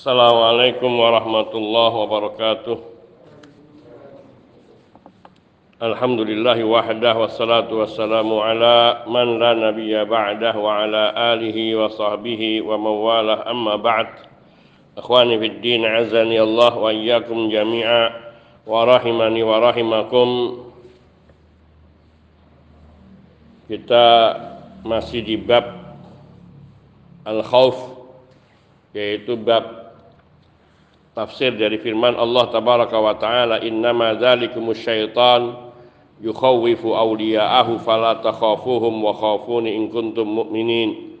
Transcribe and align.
Assalamualaikum 0.00 0.96
warahmatullahi 0.96 1.92
wabarakatuh. 1.92 2.76
Alhamdulillahi 5.76 6.64
wahdah 6.64 7.20
wassalatu 7.20 7.84
wassalamu 7.84 8.40
ala 8.40 9.04
man 9.12 9.36
la 9.36 9.52
nabiyya 9.52 10.08
ba'dah 10.08 10.56
wa 10.56 10.88
ala 10.88 11.12
alihi 11.36 11.76
wa 11.76 11.92
sahbihi 11.92 12.64
wa 12.64 12.80
mawalah 12.80 13.44
amma 13.44 13.76
ba'd. 13.76 14.24
Akhwani 14.96 15.36
fid 15.36 15.60
din 15.60 15.84
azani 15.84 16.40
Allah 16.40 16.72
wa 16.80 16.88
iyyakum 16.88 17.52
jami'a 17.52 18.00
wa 18.64 18.88
rahimani 18.88 19.44
wa 19.44 19.60
rahimakum. 19.60 20.28
Kita 23.68 24.08
masih 24.80 25.20
di 25.28 25.36
bab 25.36 25.68
al-khauf 27.28 27.76
yaitu 28.96 29.36
bab 29.36 29.79
tafsir 31.20 31.52
dari 31.52 31.76
firman 31.76 32.16
Allah 32.16 32.48
tabaraka 32.48 32.96
wa 32.96 33.12
taala 33.20 33.60
innama 33.60 34.16
dzalikumus 34.16 34.80
syaitan 34.80 35.68
yukhawwifu 36.24 36.96
awliya'ahu 36.96 37.76
fala 37.84 38.24
takhafuhum 38.24 39.04
wa 39.04 39.12
khafuni 39.12 39.76
in 39.76 39.92
kuntum 39.92 40.24
mu'minin. 40.24 41.20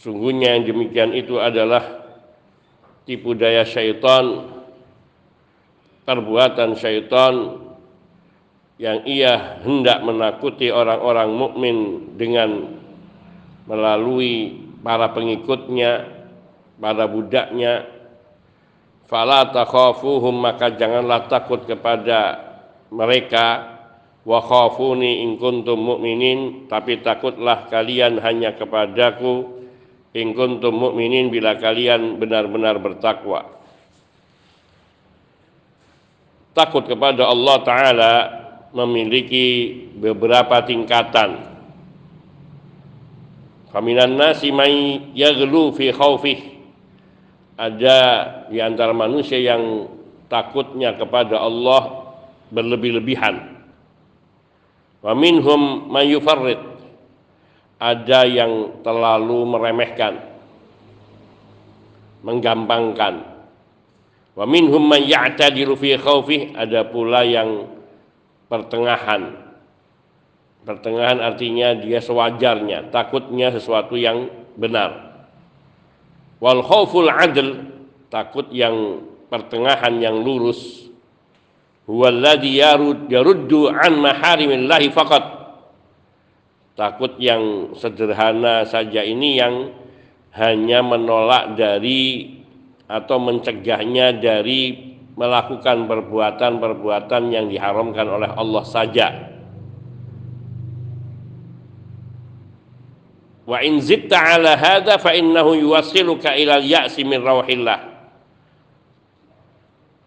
Sungguhnya 0.00 0.56
yang 0.56 0.72
demikian 0.72 1.12
itu 1.12 1.36
adalah 1.36 2.00
tipu 3.04 3.36
daya 3.36 3.68
syaitan 3.68 4.56
perbuatan 6.08 6.80
syaitan 6.80 7.60
yang 8.80 9.04
ia 9.04 9.60
hendak 9.64 10.00
menakuti 10.00 10.72
orang-orang 10.72 11.28
mukmin 11.28 11.76
dengan 12.16 12.80
melalui 13.68 14.64
para 14.80 15.12
pengikutnya 15.12 16.15
pada 16.80 17.04
budaknya. 17.08 17.88
Fala 19.06 19.48
takhafuhum 19.54 20.34
maka 20.34 20.74
janganlah 20.74 21.30
takut 21.30 21.62
kepada 21.64 22.42
mereka. 22.90 23.76
Wa 24.26 24.42
khafuni 24.42 25.22
in 25.22 25.38
kuntum 25.38 25.78
mu'minin 25.78 26.66
tapi 26.66 26.98
takutlah 26.98 27.70
kalian 27.70 28.18
hanya 28.18 28.58
kepadaku. 28.58 29.62
In 30.16 30.34
kuntum 30.34 30.74
mu'minin 30.74 31.30
bila 31.30 31.54
kalian 31.54 32.18
benar-benar 32.18 32.82
bertakwa. 32.82 33.46
Takut 36.56 36.88
kepada 36.88 37.28
Allah 37.28 37.56
taala 37.62 38.12
memiliki 38.72 39.76
beberapa 39.94 40.64
tingkatan. 40.64 41.54
Faminan 43.70 44.16
nasi 44.16 44.48
may 44.50 45.04
yaghlu 45.12 45.76
fi 45.76 45.92
khawfih 45.92 46.55
ada 47.56 47.98
di 48.52 48.60
antara 48.60 48.92
manusia 48.92 49.40
yang 49.40 49.88
takutnya 50.28 50.92
kepada 50.92 51.40
Allah 51.40 52.12
berlebih-lebihan. 52.52 53.56
Wa 55.00 55.16
minhum 55.16 55.88
mayufarrid. 55.88 56.76
Ada 57.76 58.24
yang 58.24 58.80
terlalu 58.80 59.36
meremehkan, 59.52 60.16
menggampangkan. 62.24 63.36
Wa 64.32 64.48
minhum 64.48 64.80
man 64.80 65.04
ya'tadilu 65.04 65.76
fi 65.76 66.00
khawfih, 66.00 66.56
ada 66.56 66.88
pula 66.88 67.20
yang 67.20 67.68
pertengahan. 68.48 69.44
Pertengahan 70.64 71.20
artinya 71.20 71.76
dia 71.76 72.00
sewajarnya, 72.00 72.88
takutnya 72.88 73.52
sesuatu 73.52 73.92
yang 73.92 74.32
benar 74.56 75.05
wal 76.40 76.60
khauful 76.64 77.08
adl 77.08 77.64
takut 78.12 78.48
yang 78.52 79.06
pertengahan 79.28 79.98
yang 79.98 80.22
lurus. 80.22 80.88
Huwallazi 81.86 82.58
yarud 82.58 83.06
yaruddu 83.06 83.70
an 83.70 84.02
maharimillahi 84.02 84.90
faqat. 84.90 85.24
Takut 86.76 87.16
yang 87.22 87.72
sederhana 87.78 88.66
saja 88.68 89.00
ini 89.00 89.38
yang 89.38 89.72
hanya 90.36 90.84
menolak 90.84 91.56
dari 91.56 92.36
atau 92.86 93.16
mencegahnya 93.16 94.20
dari 94.20 94.94
melakukan 95.16 95.88
perbuatan-perbuatan 95.88 97.22
yang 97.32 97.48
diharamkan 97.48 98.04
oleh 98.04 98.30
Allah 98.36 98.64
saja 98.68 99.35
Wa 103.46 103.62
in 103.62 103.78
zitta 103.78 104.18
ala 104.18 104.58
hadha 104.58 104.98
fa 104.98 105.14
innahu 105.14 105.54
yuwassiluka 105.54 106.34
ila 106.34 106.58
al-ya'si 106.58 107.06
min 107.06 107.22
rauhillah. 107.22 107.78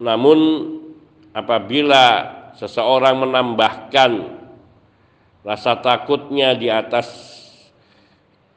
Namun 0.03 0.39
apabila 1.31 2.03
seseorang 2.59 3.15
menambahkan 3.23 4.11
rasa 5.47 5.79
takutnya 5.79 6.51
di 6.51 6.67
atas 6.67 7.07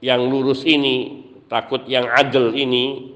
yang 0.02 0.26
lurus 0.26 0.66
ini, 0.66 1.30
takut 1.46 1.86
yang 1.86 2.10
adil 2.10 2.50
ini, 2.50 3.14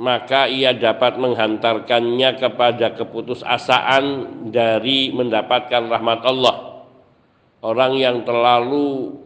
maka 0.00 0.48
ia 0.48 0.72
dapat 0.72 1.20
menghantarkannya 1.20 2.40
kepada 2.40 2.96
keputusasaan 2.96 4.04
dari 4.48 5.12
mendapatkan 5.12 5.92
rahmat 5.92 6.20
Allah. 6.24 6.56
Orang 7.60 7.96
yang 8.00 8.24
terlalu 8.24 9.16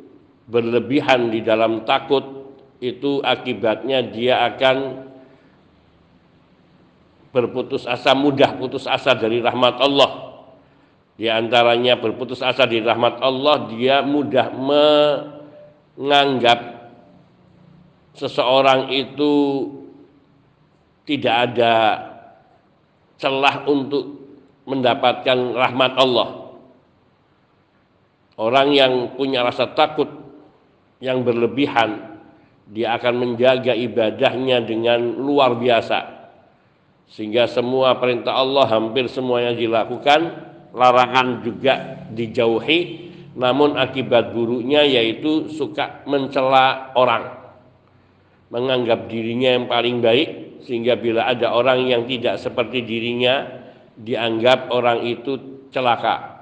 berlebihan 0.48 1.28
di 1.28 1.44
dalam 1.44 1.84
takut 1.84 2.24
itu 2.80 3.20
akibatnya 3.20 4.00
dia 4.08 4.48
akan 4.48 5.06
berputus 7.28 7.84
asa 7.84 8.16
mudah 8.16 8.56
putus 8.56 8.88
asa 8.88 9.12
dari 9.12 9.44
rahmat 9.44 9.76
Allah. 9.78 10.24
Di 11.18 11.28
antaranya 11.28 12.00
berputus 12.00 12.40
asa 12.40 12.64
dari 12.64 12.80
rahmat 12.80 13.20
Allah 13.20 13.68
dia 13.68 14.00
mudah 14.00 14.48
menganggap 15.98 16.60
seseorang 18.16 18.88
itu 18.90 19.34
tidak 21.04 21.34
ada 21.52 21.74
celah 23.18 23.66
untuk 23.68 24.16
mendapatkan 24.64 25.38
rahmat 25.56 25.92
Allah. 25.98 26.28
Orang 28.38 28.70
yang 28.70 29.18
punya 29.18 29.42
rasa 29.42 29.66
takut 29.74 30.27
yang 30.98 31.22
berlebihan 31.22 32.18
dia 32.68 33.00
akan 33.00 33.14
menjaga 33.16 33.72
ibadahnya 33.72 34.60
dengan 34.60 35.00
luar 35.16 35.56
biasa. 35.56 36.20
Sehingga 37.08 37.48
semua 37.48 37.96
perintah 37.96 38.36
Allah 38.36 38.68
hampir 38.68 39.08
semuanya 39.08 39.56
dilakukan 39.56 40.20
larangan 40.76 41.40
juga 41.40 42.04
dijauhi. 42.12 43.08
Namun 43.38 43.80
akibat 43.80 44.36
buruknya 44.36 44.84
yaitu 44.84 45.48
suka 45.48 46.04
mencela 46.04 46.92
orang 46.92 47.38
menganggap 48.52 49.08
dirinya 49.08 49.56
yang 49.56 49.64
paling 49.64 50.04
baik. 50.04 50.60
Sehingga 50.68 51.00
bila 51.00 51.24
ada 51.24 51.56
orang 51.56 51.88
yang 51.88 52.04
tidak 52.04 52.36
seperti 52.36 52.84
dirinya 52.84 53.48
dianggap 53.96 54.68
orang 54.68 55.08
itu 55.08 55.64
celaka 55.72 56.37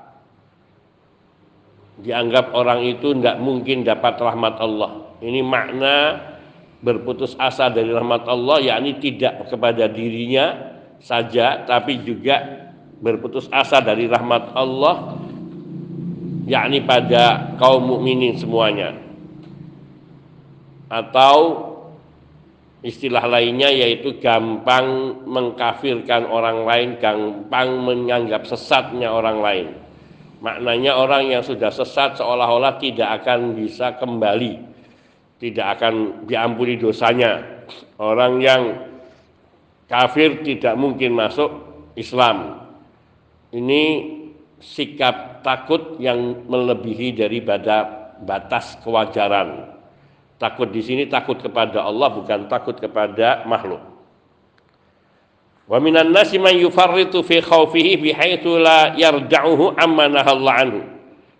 dianggap 1.96 2.52
orang 2.52 2.84
itu 2.84 3.16
tidak 3.16 3.40
mungkin 3.40 3.80
dapat 3.80 4.20
rahmat 4.20 4.60
Allah. 4.60 5.16
Ini 5.24 5.40
makna 5.40 5.96
berputus 6.84 7.32
asa 7.40 7.72
dari 7.72 7.88
rahmat 7.88 8.28
Allah, 8.28 8.60
yakni 8.60 9.00
tidak 9.00 9.48
kepada 9.48 9.88
dirinya 9.88 10.76
saja, 11.00 11.64
tapi 11.64 12.04
juga 12.04 12.68
berputus 13.00 13.48
asa 13.48 13.80
dari 13.80 14.04
rahmat 14.04 14.52
Allah, 14.52 15.16
yakni 16.44 16.84
pada 16.84 17.56
kaum 17.56 17.80
mukminin 17.96 18.36
semuanya. 18.36 18.92
Atau 20.92 21.64
istilah 22.84 23.24
lainnya 23.24 23.72
yaitu 23.72 24.20
gampang 24.20 25.16
mengkafirkan 25.24 26.28
orang 26.28 26.68
lain, 26.68 26.88
gampang 27.00 27.82
menganggap 27.82 28.44
sesatnya 28.44 29.10
orang 29.10 29.40
lain 29.40 29.85
Maknanya 30.36 30.92
orang 31.00 31.32
yang 31.32 31.40
sudah 31.40 31.72
sesat 31.72 32.20
seolah-olah 32.20 32.76
tidak 32.76 33.22
akan 33.22 33.56
bisa 33.56 33.96
kembali, 33.96 34.60
tidak 35.40 35.80
akan 35.80 36.24
diampuni 36.28 36.76
dosanya. 36.76 37.64
Orang 37.96 38.44
yang 38.44 38.84
kafir 39.88 40.44
tidak 40.44 40.76
mungkin 40.76 41.16
masuk 41.16 41.48
Islam. 41.96 42.68
Ini 43.56 43.82
sikap 44.60 45.40
takut 45.40 45.96
yang 45.96 46.44
melebihi 46.44 47.16
daripada 47.16 47.88
batas 48.20 48.76
kewajaran. 48.84 49.72
Takut 50.36 50.68
di 50.68 50.84
sini 50.84 51.08
takut 51.08 51.40
kepada 51.40 51.80
Allah 51.80 52.12
bukan 52.12 52.44
takut 52.52 52.76
kepada 52.76 53.48
makhluk. 53.48 53.95
Wa 55.66 55.82
minan 55.82 56.14
nasi 56.14 56.38
man 56.38 56.54
yufarritu 56.54 57.26
fi 57.26 57.42
khaufihi 57.42 57.98
bihaitsu 57.98 58.54
la 58.62 58.94
yarja'uhu 58.94 59.74
amma 59.74 60.06
nahallahu 60.06 60.58
anhu. 60.62 60.80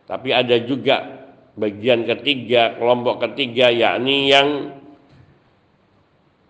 Tapi 0.06 0.34
ada 0.34 0.58
juga 0.62 1.26
bagian 1.54 2.02
ketiga, 2.04 2.74
kelompok 2.74 3.22
ketiga 3.22 3.70
yakni 3.70 4.30
yang 4.34 4.74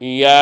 ia 0.00 0.40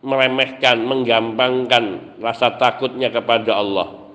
meremehkan, 0.00 0.88
menggampangkan 0.88 2.16
rasa 2.20 2.56
takutnya 2.56 3.12
kepada 3.12 3.56
Allah. 3.56 4.08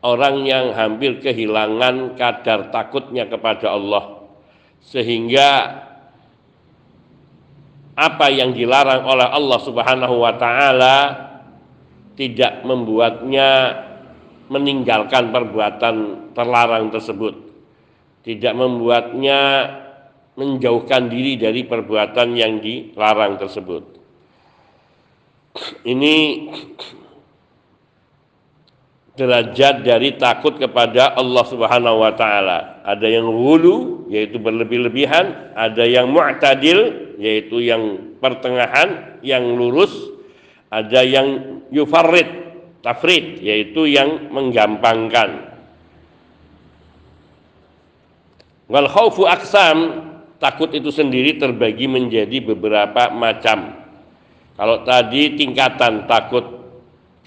Orang 0.00 0.48
yang 0.48 0.72
hampir 0.72 1.20
kehilangan 1.20 2.16
kadar 2.16 2.72
takutnya 2.72 3.28
kepada 3.28 3.76
Allah 3.76 4.20
sehingga 4.80 5.76
apa 8.00 8.32
yang 8.32 8.56
dilarang 8.56 9.04
oleh 9.04 9.28
Allah 9.28 9.60
Subhanahu 9.60 10.24
wa 10.24 10.32
taala 10.40 10.96
tidak 12.16 12.64
membuatnya 12.64 13.76
meninggalkan 14.48 15.28
perbuatan 15.28 15.96
terlarang 16.32 16.88
tersebut. 16.88 17.36
Tidak 18.24 18.52
membuatnya 18.56 19.40
menjauhkan 20.36 21.12
diri 21.12 21.36
dari 21.36 21.68
perbuatan 21.68 22.28
yang 22.36 22.60
dilarang 22.60 23.36
tersebut. 23.36 23.84
Ini 25.84 26.14
derajat 29.18 29.82
dari 29.82 30.14
takut 30.14 30.58
kepada 30.58 31.18
Allah 31.18 31.44
Subhanahu 31.46 32.02
wa 32.02 32.12
taala. 32.14 32.82
Ada 32.86 33.06
yang 33.10 33.26
hulu 33.26 34.06
yaitu 34.10 34.38
berlebih-lebihan, 34.38 35.54
ada 35.58 35.82
yang 35.82 36.10
mu'tadil 36.10 37.14
yaitu 37.18 37.60
yang 37.60 38.14
pertengahan, 38.22 39.20
yang 39.20 39.44
lurus, 39.58 39.92
ada 40.70 41.02
yang 41.02 41.60
yufarrid, 41.74 42.28
tafrid 42.80 43.42
yaitu 43.42 43.90
yang 43.90 44.30
menggampangkan. 44.30 45.50
Wal 48.70 48.86
khaufu 48.86 49.26
aksam, 49.26 50.06
takut 50.38 50.70
itu 50.70 50.94
sendiri 50.94 51.36
terbagi 51.42 51.90
menjadi 51.90 52.54
beberapa 52.54 53.10
macam. 53.10 53.82
Kalau 54.54 54.86
tadi 54.86 55.34
tingkatan 55.34 56.06
takut, 56.06 56.59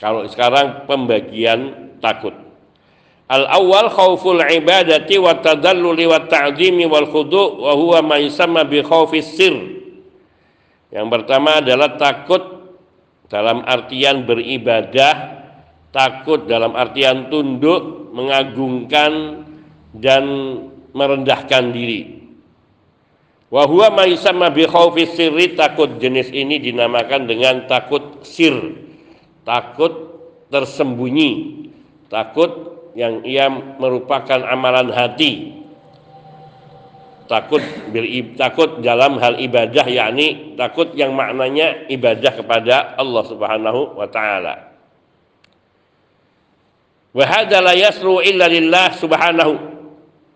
kalau 0.01 0.25
sekarang 0.29 0.85
pembagian 0.89 1.93
takut. 2.01 2.33
Al 3.31 3.47
awal 3.49 3.87
khauful 3.89 4.43
ibadati 4.43 5.17
wa 5.17 5.39
tadalluli 5.39 6.05
wa 6.05 6.21
ta'zimi 6.27 6.85
wal 6.85 7.07
khudu' 7.07 7.63
wa 7.65 7.73
huwa 7.73 7.99
ma 8.03 8.17
yusamma 8.19 8.67
bi 8.67 8.83
khaufis 8.83 9.33
sir. 9.33 9.55
Yang 10.93 11.07
pertama 11.09 11.63
adalah 11.63 11.97
takut 11.97 12.43
dalam 13.31 13.65
artian 13.65 14.29
beribadah, 14.29 15.41
takut 15.89 16.45
dalam 16.45 16.77
artian 16.77 17.33
tunduk, 17.33 18.13
mengagungkan 18.13 19.41
dan 19.97 20.23
merendahkan 20.93 21.73
diri. 21.73 22.21
Wa 23.49 23.65
huwa 23.65 23.89
ma 23.89 24.03
yusamma 24.05 24.53
bi 24.53 24.69
khaufis 24.69 25.17
sirri 25.17 25.57
takut 25.57 25.97
jenis 25.97 26.29
ini 26.29 26.61
dinamakan 26.61 27.25
dengan 27.25 27.65
takut 27.65 28.21
sir. 28.21 28.53
Takut 29.43 29.93
tersembunyi. 30.47 31.31
Takut 32.07 32.51
yang 32.95 33.23
ia 33.27 33.47
merupakan 33.51 34.43
amalan 34.43 34.91
hati. 34.91 35.63
Takut 37.27 37.63
takut 38.35 38.83
dalam 38.83 39.15
hal 39.17 39.39
ibadah 39.39 39.87
yakni 39.87 40.53
takut 40.59 40.91
yang 40.91 41.15
maknanya 41.15 41.87
ibadah 41.87 42.35
kepada 42.35 42.99
Allah 42.99 43.23
Subhanahu 43.23 43.95
wa 43.95 44.07
taala. 44.11 44.73
Wa 47.15 47.25
hadza 47.29 47.63
la 47.63 47.73
yasru 47.77 48.19
illa 48.25 48.49
lillah 48.49 48.97
subhanahu. 48.97 49.53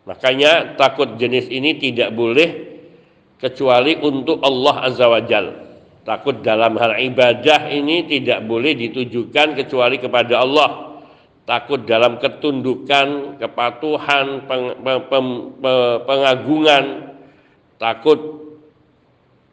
Makanya 0.08 0.80
takut 0.80 1.20
jenis 1.20 1.52
ini 1.52 1.76
tidak 1.76 2.16
boleh 2.16 2.80
kecuali 3.42 4.00
untuk 4.00 4.40
Allah 4.40 4.88
Azza 4.88 5.06
wa 5.12 5.20
Jal. 5.20 5.67
Takut 6.08 6.40
dalam 6.40 6.80
hal 6.80 7.04
ibadah 7.04 7.68
ini 7.68 8.08
tidak 8.08 8.48
boleh 8.48 8.80
ditujukan 8.80 9.60
kecuali 9.60 10.00
kepada 10.00 10.40
Allah. 10.40 11.04
Takut 11.44 11.84
dalam 11.84 12.16
ketundukan, 12.16 13.36
kepatuhan, 13.36 14.48
peng, 14.48 14.80
peng, 14.80 15.02
peng, 15.12 15.30
pengagungan, 16.08 16.86
takut 17.76 18.20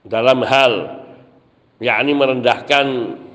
dalam 0.06 0.47
hal 0.47 1.03
yakni 1.83 2.15
merendahkan 2.15 2.87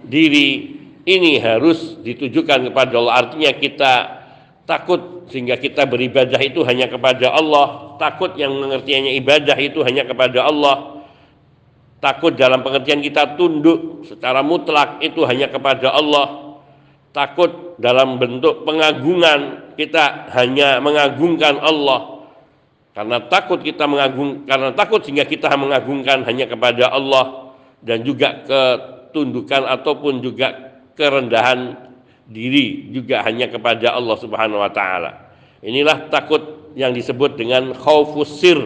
diri 0.07 0.79
ini 1.03 1.43
harus 1.43 1.99
ditujukan 1.99 2.71
kepada 2.71 2.93
Allah. 3.03 3.15
Artinya 3.27 3.51
kita 3.51 3.93
takut 4.63 5.27
sehingga 5.27 5.59
kita 5.59 5.83
beribadah 5.83 6.39
itu 6.39 6.63
hanya 6.63 6.87
kepada 6.87 7.35
Allah 7.35 7.99
takut 7.99 8.31
yang 8.39 8.55
pengertiannya 8.63 9.19
ibadah 9.19 9.57
itu 9.59 9.83
hanya 9.83 10.07
kepada 10.07 10.47
Allah 10.47 10.98
takut 11.99 12.35
dalam 12.35 12.63
pengertian 12.63 13.03
kita 13.03 13.35
tunduk 13.35 14.07
secara 14.07 14.43
mutlak 14.43 14.99
itu 15.03 15.23
hanya 15.27 15.51
kepada 15.51 15.91
Allah. 15.91 16.59
Takut 17.09 17.75
dalam 17.81 18.19
bentuk 18.21 18.63
pengagungan 18.67 19.71
kita 19.75 20.29
hanya 20.35 20.79
mengagungkan 20.83 21.59
Allah. 21.59 22.27
Karena 22.93 23.23
takut 23.31 23.63
kita 23.63 23.87
mengagung 23.87 24.43
karena 24.43 24.75
takut 24.75 24.99
sehingga 25.05 25.23
kita 25.23 25.47
mengagungkan 25.55 26.25
hanya 26.27 26.49
kepada 26.51 26.91
Allah 26.91 27.55
dan 27.79 28.03
juga 28.03 28.43
ketundukan 28.43 29.63
ataupun 29.79 30.19
juga 30.19 30.75
kerendahan 30.99 31.89
diri 32.27 32.91
juga 32.91 33.23
hanya 33.23 33.47
kepada 33.47 33.95
Allah 33.95 34.17
Subhanahu 34.19 34.59
wa 34.59 34.71
taala. 34.71 35.31
Inilah 35.63 36.11
takut 36.11 36.71
yang 36.77 36.93
disebut 36.93 37.39
dengan 37.39 37.73
khaufus 37.73 38.37
sir, 38.37 38.59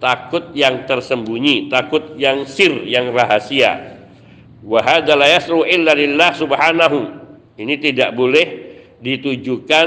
takut 0.00 0.50
yang 0.56 0.88
tersembunyi, 0.88 1.70
takut 1.70 2.16
yang 2.16 2.48
sir, 2.48 2.82
yang 2.88 3.12
rahasia. 3.12 4.00
Wa 4.64 4.82
subhanahu. 6.34 6.98
Ini 7.60 7.74
tidak 7.76 8.16
boleh 8.16 8.46
ditujukan 9.04 9.86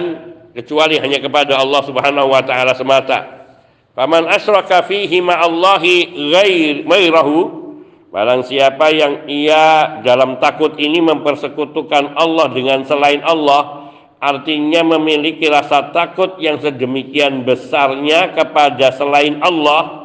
kecuali 0.54 1.02
hanya 1.02 1.18
kepada 1.18 1.58
Allah 1.58 1.82
Subhanahu 1.82 2.30
wa 2.30 2.42
taala 2.46 2.78
semata. 2.78 3.50
Faman 3.98 4.30
asyraka 4.30 4.86
fihi 4.86 5.22
ma'allahi 5.22 6.14
ghairahu 6.86 7.64
Barang 8.14 8.46
siapa 8.46 8.94
yang 8.94 9.26
ia 9.26 9.98
dalam 10.06 10.38
takut 10.38 10.78
ini 10.78 11.02
mempersekutukan 11.02 12.14
Allah 12.14 12.46
dengan 12.54 12.86
selain 12.86 13.26
Allah, 13.26 13.90
artinya 14.22 14.86
memiliki 14.86 15.50
rasa 15.50 15.90
takut 15.90 16.38
yang 16.38 16.62
sedemikian 16.62 17.42
besarnya 17.42 18.38
kepada 18.38 18.94
selain 18.94 19.42
Allah, 19.42 20.03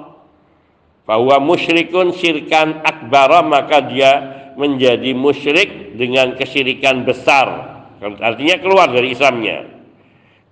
bahwa 1.08 1.40
musyrikun 1.40 2.12
syirkan 2.12 2.84
akbar 2.84 3.40
maka 3.40 3.80
dia 3.80 4.12
menjadi 4.60 5.16
musyrik 5.16 5.96
dengan 5.96 6.36
kesyirikan 6.36 7.08
besar. 7.08 7.80
Artinya 8.20 8.60
keluar 8.60 8.92
dari 8.92 9.16
Islamnya. 9.16 9.64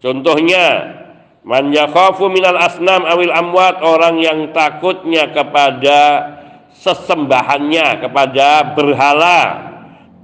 Contohnya, 0.00 0.96
man 1.44 1.68
yakhafu 1.76 2.32
minal 2.32 2.56
asnam 2.56 3.04
awil 3.04 3.36
amwat 3.36 3.84
orang 3.84 4.16
yang 4.16 4.56
takutnya 4.56 5.28
kepada 5.28 6.32
sesembahannya 6.80 8.04
kepada 8.04 8.76
berhala, 8.76 9.40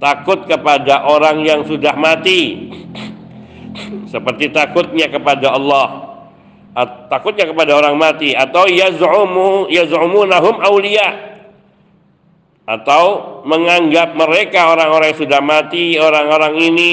takut 0.01 0.45
kepada 0.49 1.05
orang 1.09 1.45
yang 1.45 1.61
sudah 1.65 1.93
mati, 1.93 2.71
seperti 4.13 4.49
takutnya 4.53 5.09
kepada 5.09 5.53
Allah, 5.53 6.12
takutnya 7.09 7.49
kepada 7.49 7.77
orang 7.77 7.95
mati, 7.95 8.33
atau 8.33 8.65
yaz'umu 8.65 9.69
yaz'umunahum 9.69 10.57
aulia, 10.61 11.33
atau 12.65 13.41
menganggap 13.43 14.15
mereka 14.15 14.73
orang-orang 14.73 15.13
yang 15.13 15.21
sudah 15.21 15.41
mati, 15.43 15.99
orang-orang 15.99 16.53
ini 16.57 16.91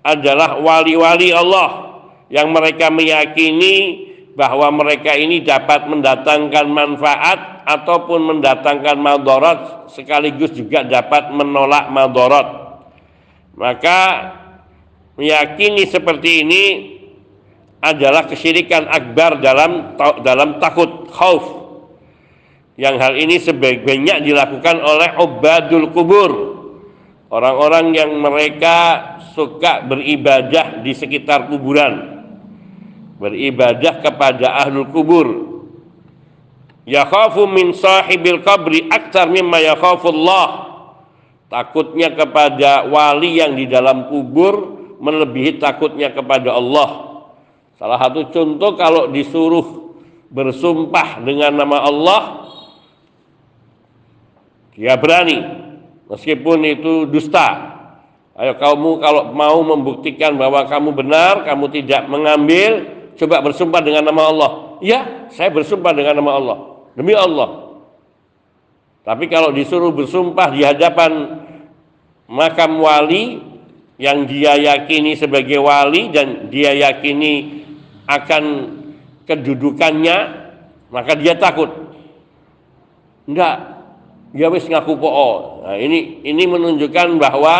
adalah 0.00 0.58
wali-wali 0.62 1.34
Allah 1.34 1.98
yang 2.30 2.50
mereka 2.50 2.90
meyakini 2.90 4.06
bahwa 4.36 4.68
mereka 4.68 5.16
ini 5.16 5.40
dapat 5.40 5.88
mendatangkan 5.88 6.66
manfaat 6.68 7.64
ataupun 7.66 8.36
mendatangkan 8.36 8.96
madarat 9.00 9.90
sekaligus 9.90 10.54
juga 10.54 10.84
dapat 10.86 11.32
menolak 11.32 11.88
madarat. 11.88 12.48
Maka 13.56 14.00
meyakini 15.16 15.88
seperti 15.88 16.44
ini 16.44 16.64
adalah 17.80 18.24
kesyirikan 18.26 18.88
akbar 18.88 19.40
dalam 19.40 19.96
dalam 20.24 20.58
takut 20.58 21.08
khauf. 21.12 21.44
Yang 22.76 22.96
hal 23.00 23.14
ini 23.16 23.36
sebaiknya 23.40 24.20
dilakukan 24.20 24.76
oleh 24.84 25.16
obadul 25.16 25.88
kubur. 25.96 26.32
Orang-orang 27.32 27.96
yang 27.96 28.10
mereka 28.20 28.76
suka 29.36 29.84
beribadah 29.84 30.80
di 30.80 30.96
sekitar 30.96 31.52
kuburan 31.52 32.16
beribadah 33.20 34.04
kepada 34.04 34.64
ahlul 34.64 34.88
kubur 34.92 35.28
yakhafu 36.88 37.48
min 37.48 37.72
sahibil 37.76 38.40
qabri 38.44 38.88
aktar 38.92 39.28
mimma 39.28 39.76
Allah 39.76 40.48
takutnya 41.48 42.12
kepada 42.12 42.88
wali 42.88 43.40
yang 43.40 43.56
di 43.56 43.64
dalam 43.68 44.08
kubur 44.12 44.80
melebihi 45.00 45.60
takutnya 45.60 46.12
kepada 46.12 46.52
Allah 46.52 47.15
salah 47.76 47.98
satu 48.00 48.32
contoh 48.32 48.72
kalau 48.74 49.08
disuruh 49.12 49.96
bersumpah 50.32 51.22
dengan 51.22 51.54
nama 51.54 51.86
Allah 51.86 52.22
Dia 54.76 54.92
berani 55.00 55.40
meskipun 56.12 56.60
itu 56.68 57.08
dusta. 57.08 57.74
Ayo 58.36 58.60
kamu 58.60 59.00
kalau 59.00 59.32
mau 59.32 59.64
membuktikan 59.64 60.36
bahwa 60.36 60.68
kamu 60.68 60.92
benar, 60.92 61.48
kamu 61.48 61.72
tidak 61.72 62.04
mengambil, 62.04 62.84
coba 63.16 63.40
bersumpah 63.40 63.80
dengan 63.80 64.04
nama 64.04 64.22
Allah. 64.28 64.50
Ya, 64.84 65.32
saya 65.32 65.48
bersumpah 65.48 65.96
dengan 65.96 66.20
nama 66.20 66.36
Allah. 66.36 66.56
Demi 66.92 67.16
Allah. 67.16 67.80
Tapi 69.08 69.32
kalau 69.32 69.56
disuruh 69.56 69.88
bersumpah 69.96 70.52
di 70.52 70.60
hadapan 70.68 71.40
makam 72.28 72.76
wali 72.76 73.40
yang 73.96 74.28
dia 74.28 74.60
yakini 74.60 75.16
sebagai 75.16 75.56
wali 75.56 76.12
dan 76.12 76.52
dia 76.52 76.76
yakini 76.76 77.55
akan 78.06 78.44
kedudukannya, 79.26 80.16
maka 80.90 81.12
dia 81.18 81.34
takut. 81.34 81.68
Enggak, 83.26 83.76
dia 84.30 84.46
wis 84.50 84.66
ngaku 84.70 84.94
po'o. 84.94 85.30
Nah, 85.66 85.76
ini 85.78 86.22
ini 86.22 86.44
menunjukkan 86.46 87.18
bahwa 87.18 87.56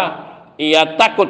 ia 0.56 0.94
takut 0.94 1.28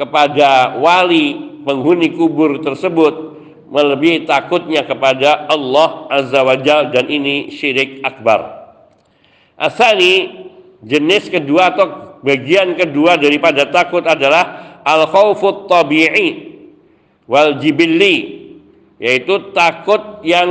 kepada 0.00 0.80
wali 0.80 1.60
penghuni 1.62 2.16
kubur 2.16 2.58
tersebut 2.64 3.34
melebihi 3.68 4.28
takutnya 4.28 4.86
kepada 4.86 5.50
Allah 5.50 6.06
Azza 6.06 6.40
wa 6.46 6.54
Jal 6.58 6.94
dan 6.94 7.10
ini 7.10 7.50
syirik 7.50 8.00
akbar. 8.06 8.70
Asani 9.58 10.46
jenis 10.82 11.26
kedua 11.26 11.74
atau 11.74 11.86
bagian 12.22 12.78
kedua 12.78 13.18
daripada 13.18 13.66
takut 13.70 14.06
adalah 14.06 14.78
al 14.86 15.10
khawfut 15.10 15.66
tabi'i 15.66 16.53
wal 17.28 17.56
jibilli 17.60 18.44
yaitu 19.00 19.52
takut 19.52 20.22
yang 20.24 20.50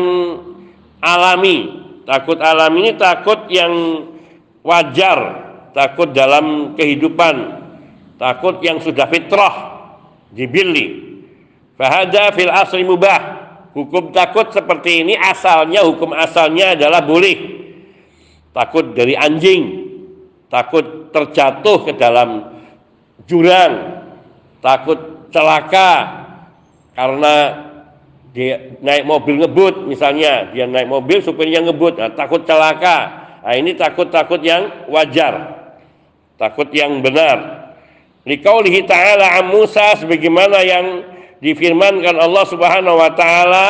alami. 0.99 1.81
Takut 2.03 2.35
alami 2.43 2.77
ini 2.83 2.91
takut 2.99 3.47
yang 3.47 3.71
wajar, 4.59 5.19
takut 5.71 6.11
dalam 6.11 6.75
kehidupan, 6.75 7.35
takut 8.19 8.59
yang 8.59 8.83
sudah 8.83 9.07
fitrah, 9.07 9.55
jibilli. 10.35 11.15
Fahada 11.79 12.35
fil 12.35 12.51
asli 12.51 12.83
mubah. 12.83 13.41
Hukum 13.73 14.13
takut 14.13 14.53
seperti 14.53 15.01
ini 15.01 15.17
asalnya 15.17 15.81
hukum 15.81 16.13
asalnya 16.13 16.77
adalah 16.77 17.01
boleh. 17.01 17.65
Takut 18.53 18.93
dari 18.93 19.17
anjing, 19.17 19.89
takut 20.45 21.09
terjatuh 21.09 21.89
ke 21.89 21.97
dalam 21.97 22.53
jurang, 23.25 24.05
takut 24.61 25.25
celaka 25.33 26.22
karena 26.93 27.33
dia 28.33 28.77
naik 28.81 29.05
mobil 29.05 29.45
ngebut 29.45 29.85
misalnya. 29.85 30.49
Dia 30.53 30.65
naik 30.65 30.89
mobil 30.89 31.21
supirnya 31.21 31.61
ngebut. 31.61 32.01
Nah, 32.01 32.11
takut 32.17 32.41
celaka. 32.49 32.97
Nah, 33.45 33.53
ini 33.53 33.77
takut-takut 33.77 34.41
yang 34.41 34.89
wajar. 34.89 35.61
Takut 36.41 36.69
yang 36.73 37.01
benar. 37.05 37.69
Liqaulihi 38.25 38.87
ta'ala 38.87 39.45
Musa 39.45 39.99
sebagaimana 39.99 40.63
yang 40.65 40.85
difirmankan 41.43 42.15
Allah 42.15 42.45
Subhanahu 42.47 43.03
wa 43.03 43.11
taala 43.11 43.67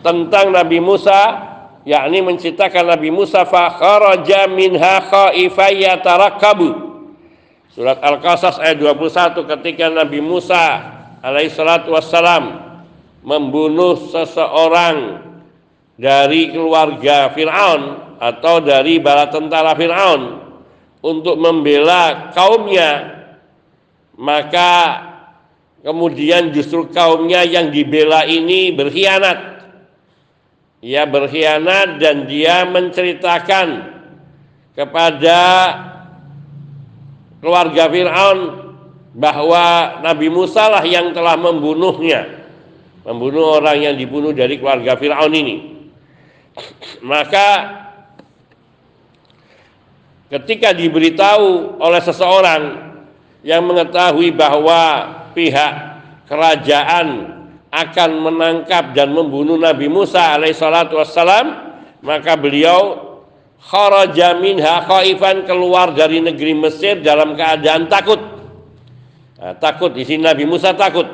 tentang 0.00 0.54
Nabi 0.54 0.78
Musa 0.78 1.50
yakni 1.82 2.22
menceritakan 2.22 2.86
Nabi 2.86 3.10
Musa 3.10 3.42
fa 3.42 3.74
kharaja 3.74 4.46
minha 4.46 5.02
khaifan 5.10 5.74
yatarakkabu 5.74 6.70
surat 7.74 7.98
Al-Qasas 7.98 8.62
ayat 8.62 8.78
21 8.78 9.42
ketika 9.58 9.90
Nabi 9.90 10.22
Musa 10.22 10.86
alaihi 11.20 11.52
salatu 11.52 11.92
wassalam 11.92 12.70
membunuh 13.20 14.08
seseorang 14.08 15.20
dari 16.00 16.48
keluarga 16.48 17.28
Fir'aun 17.36 18.16
atau 18.16 18.64
dari 18.64 18.96
bala 18.96 19.28
tentara 19.28 19.76
Fir'aun 19.76 20.40
untuk 21.04 21.36
membela 21.36 22.32
kaumnya. 22.32 23.20
Maka 24.20 24.72
kemudian 25.80 26.52
justru 26.52 26.88
kaumnya 26.92 27.44
yang 27.44 27.68
dibela 27.68 28.24
ini 28.24 28.72
berkhianat. 28.72 29.64
Ia 30.80 31.04
berkhianat 31.04 32.00
dan 32.00 32.24
dia 32.24 32.64
menceritakan 32.64 33.68
kepada 34.72 35.40
keluarga 37.44 37.84
Fir'aun 37.92 38.40
bahwa 39.10 39.98
Nabi 40.02 40.30
Musa 40.30 40.70
lah 40.70 40.84
yang 40.86 41.10
telah 41.10 41.34
membunuhnya 41.34 42.40
membunuh 43.04 43.58
orang 43.58 43.80
yang 43.80 43.94
dibunuh 43.96 44.30
dari 44.36 44.60
keluarga 44.60 44.96
Firaun 44.96 45.32
ini. 45.32 45.56
Maka 47.00 47.48
ketika 50.28 50.76
diberitahu 50.76 51.80
oleh 51.80 52.02
seseorang 52.04 52.62
yang 53.40 53.64
mengetahui 53.64 54.36
bahwa 54.36 54.80
pihak 55.32 55.72
kerajaan 56.28 57.40
akan 57.70 58.10
menangkap 58.20 58.92
dan 58.92 59.14
membunuh 59.14 59.56
Nabi 59.56 59.86
Musa 59.86 60.36
alaihissalatu 60.36 60.98
wassalam 60.98 61.70
maka 62.02 62.34
beliau 62.34 63.10
kharaja 63.62 64.34
minha 64.38 64.82
khaifan 64.84 65.46
keluar 65.46 65.94
dari 65.94 66.18
negeri 66.18 66.52
Mesir 66.58 66.98
dalam 66.98 67.38
keadaan 67.38 67.86
takut 67.86 68.18
nah, 69.40 69.56
takut 69.56 69.96
di 69.96 70.04
sini 70.04 70.28
Nabi 70.28 70.44
Musa 70.44 70.76
takut 70.76 71.08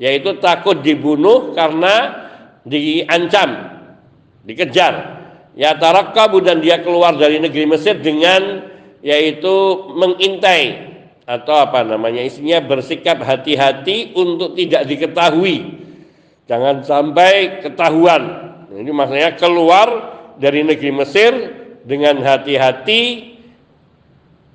yaitu 0.00 0.40
takut 0.40 0.80
dibunuh 0.80 1.52
karena 1.52 2.24
diancam, 2.66 3.50
dikejar. 4.42 5.22
Ya 5.52 5.76
tarakkabu 5.76 6.40
dan 6.40 6.64
dia 6.64 6.80
keluar 6.80 7.12
dari 7.20 7.36
negeri 7.36 7.68
Mesir 7.68 8.00
dengan 8.00 8.64
yaitu 9.04 9.52
mengintai 9.92 10.90
atau 11.28 11.54
apa 11.60 11.84
namanya 11.84 12.24
isinya 12.24 12.58
bersikap 12.64 13.20
hati-hati 13.20 14.16
untuk 14.16 14.56
tidak 14.56 14.88
diketahui. 14.88 15.84
Jangan 16.48 16.82
sampai 16.82 17.62
ketahuan. 17.62 18.50
Ini 18.72 18.90
maksudnya 18.90 19.36
keluar 19.36 19.88
dari 20.40 20.64
negeri 20.64 20.90
Mesir 20.90 21.32
dengan 21.84 22.16
hati-hati 22.24 23.36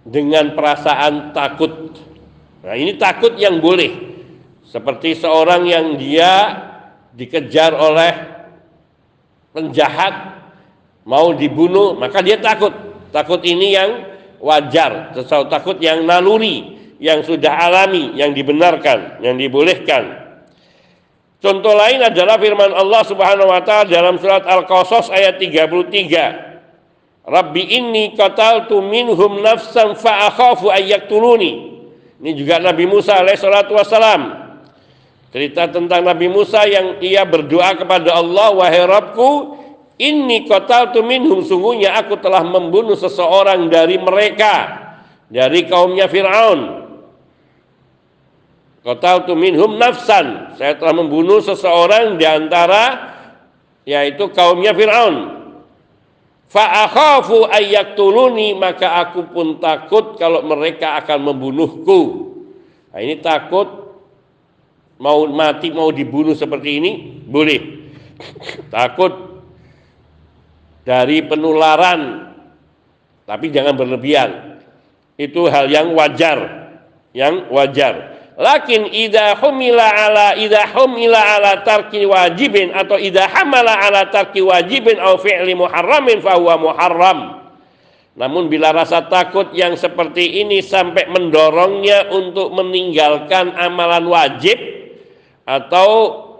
dengan 0.01 0.57
perasaan 0.57 1.31
takut. 1.31 1.93
Nah, 2.65 2.73
ini 2.73 2.97
takut 2.97 3.37
yang 3.37 3.61
boleh 3.61 3.91
seperti 4.67 5.15
seorang 5.17 5.63
yang 5.65 5.95
dia 5.95 6.31
dikejar 7.17 7.73
oleh 7.73 8.13
penjahat 9.55 10.13
mau 11.07 11.33
dibunuh, 11.33 11.95
maka 11.97 12.21
dia 12.21 12.37
takut. 12.37 12.69
Takut 13.09 13.39
ini 13.47 13.73
yang 13.73 14.03
wajar, 14.37 15.15
sesuatu 15.15 15.49
takut 15.49 15.79
yang 15.79 16.03
naluri, 16.03 16.77
yang 17.01 17.23
sudah 17.23 17.55
alami, 17.55 18.13
yang 18.19 18.35
dibenarkan, 18.35 19.23
yang 19.23 19.39
dibolehkan. 19.39 20.27
Contoh 21.37 21.73
lain 21.77 22.01
adalah 22.01 22.41
firman 22.41 22.73
Allah 22.73 23.01
Subhanahu 23.05 23.49
wa 23.53 23.61
taala 23.61 23.85
dalam 23.85 24.17
surat 24.17 24.41
Al-Qasas 24.43 25.13
ayat 25.13 25.37
33. 25.37 27.29
Rabbi 27.29 27.63
inni 27.77 28.17
qataltu 28.17 28.81
minhum 28.81 29.45
nafsan 29.45 29.93
fa 29.95 30.33
akhafu. 30.33 30.73
Ini 32.17 32.31
juga 32.33 32.57
Nabi 32.57 32.89
Musa 32.89 33.21
alaihi 33.21 33.37
salatu 33.37 33.77
wasalam 33.77 34.47
Cerita 35.27 35.67
tentang 35.67 36.07
Nabi 36.07 36.31
Musa 36.31 36.63
yang 36.63 37.03
ia 37.03 37.27
berdoa 37.27 37.75
kepada 37.75 38.15
Allah, 38.15 38.55
wahai 38.55 38.87
Rabbku, 38.87 39.59
ini 39.99 40.47
tu 40.93 41.01
minhum 41.03 41.43
sungguhnya 41.43 41.99
aku 41.99 42.15
telah 42.21 42.45
membunuh 42.47 42.95
seseorang 42.95 43.67
dari 43.67 43.99
mereka 43.99 44.55
dari 45.27 45.67
kaumnya 45.67 46.07
Firaun. 46.07 46.87
tu 49.27 49.33
minhum 49.35 49.75
nafsan. 49.75 50.55
Saya 50.55 50.79
telah 50.79 50.95
membunuh 50.95 51.43
seseorang 51.43 52.15
di 52.15 52.23
antara 52.23 53.13
yaitu 53.83 54.31
kaumnya 54.31 54.71
Firaun. 54.71 55.46
Fa'akhafu 56.47 57.51
ayyaktuluni 57.51 58.55
maka 58.55 59.03
aku 59.03 59.27
pun 59.35 59.59
takut 59.59 60.15
kalau 60.15 60.43
mereka 60.47 60.95
akan 61.03 61.31
membunuhku. 61.31 62.01
Nah, 62.91 62.99
ini 63.03 63.19
takut 63.19 63.67
mau 64.95 65.27
mati 65.27 65.69
mau 65.75 65.91
dibunuh 65.91 66.33
seperti 66.33 66.69
ini 66.79 66.91
boleh. 67.27 67.61
Takut 68.73 69.13
dari 70.87 71.21
penularan 71.21 72.31
tapi 73.27 73.51
jangan 73.51 73.75
berlebihan. 73.75 74.57
Itu 75.19 75.51
hal 75.51 75.67
yang 75.69 75.93
wajar 75.93 76.67
yang 77.11 77.49
wajar 77.53 78.16
lakin 78.37 78.85
idza 78.93 79.33
humila 79.41 79.89
ala 79.89 80.37
idza 80.37 80.69
humila 80.77 81.17
ala 81.17 81.65
tarki 81.65 82.05
wajibin 82.05 82.69
atau 82.71 82.95
idza 83.01 83.25
hamala 83.25 83.73
ala 83.81 84.07
tarki 84.13 84.45
wajibin 84.45 85.01
au 85.01 85.17
fi'li 85.17 85.57
muharramin 85.57 86.21
fa 86.21 86.37
huwa 86.37 86.55
muharram. 86.61 87.19
Namun 88.17 88.49
bila 88.49 88.73
rasa 88.73 89.05
takut 89.05 89.53
yang 89.53 89.77
seperti 89.77 90.41
ini 90.41 90.61
sampai 90.61 91.05
mendorongnya 91.05 92.09
untuk 92.09 92.49
meninggalkan 92.49 93.53
amalan 93.53 94.09
wajib 94.09 94.57
atau 95.45 95.89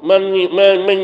men, 0.01 0.49
men, 0.53 0.75
men, 0.89 0.99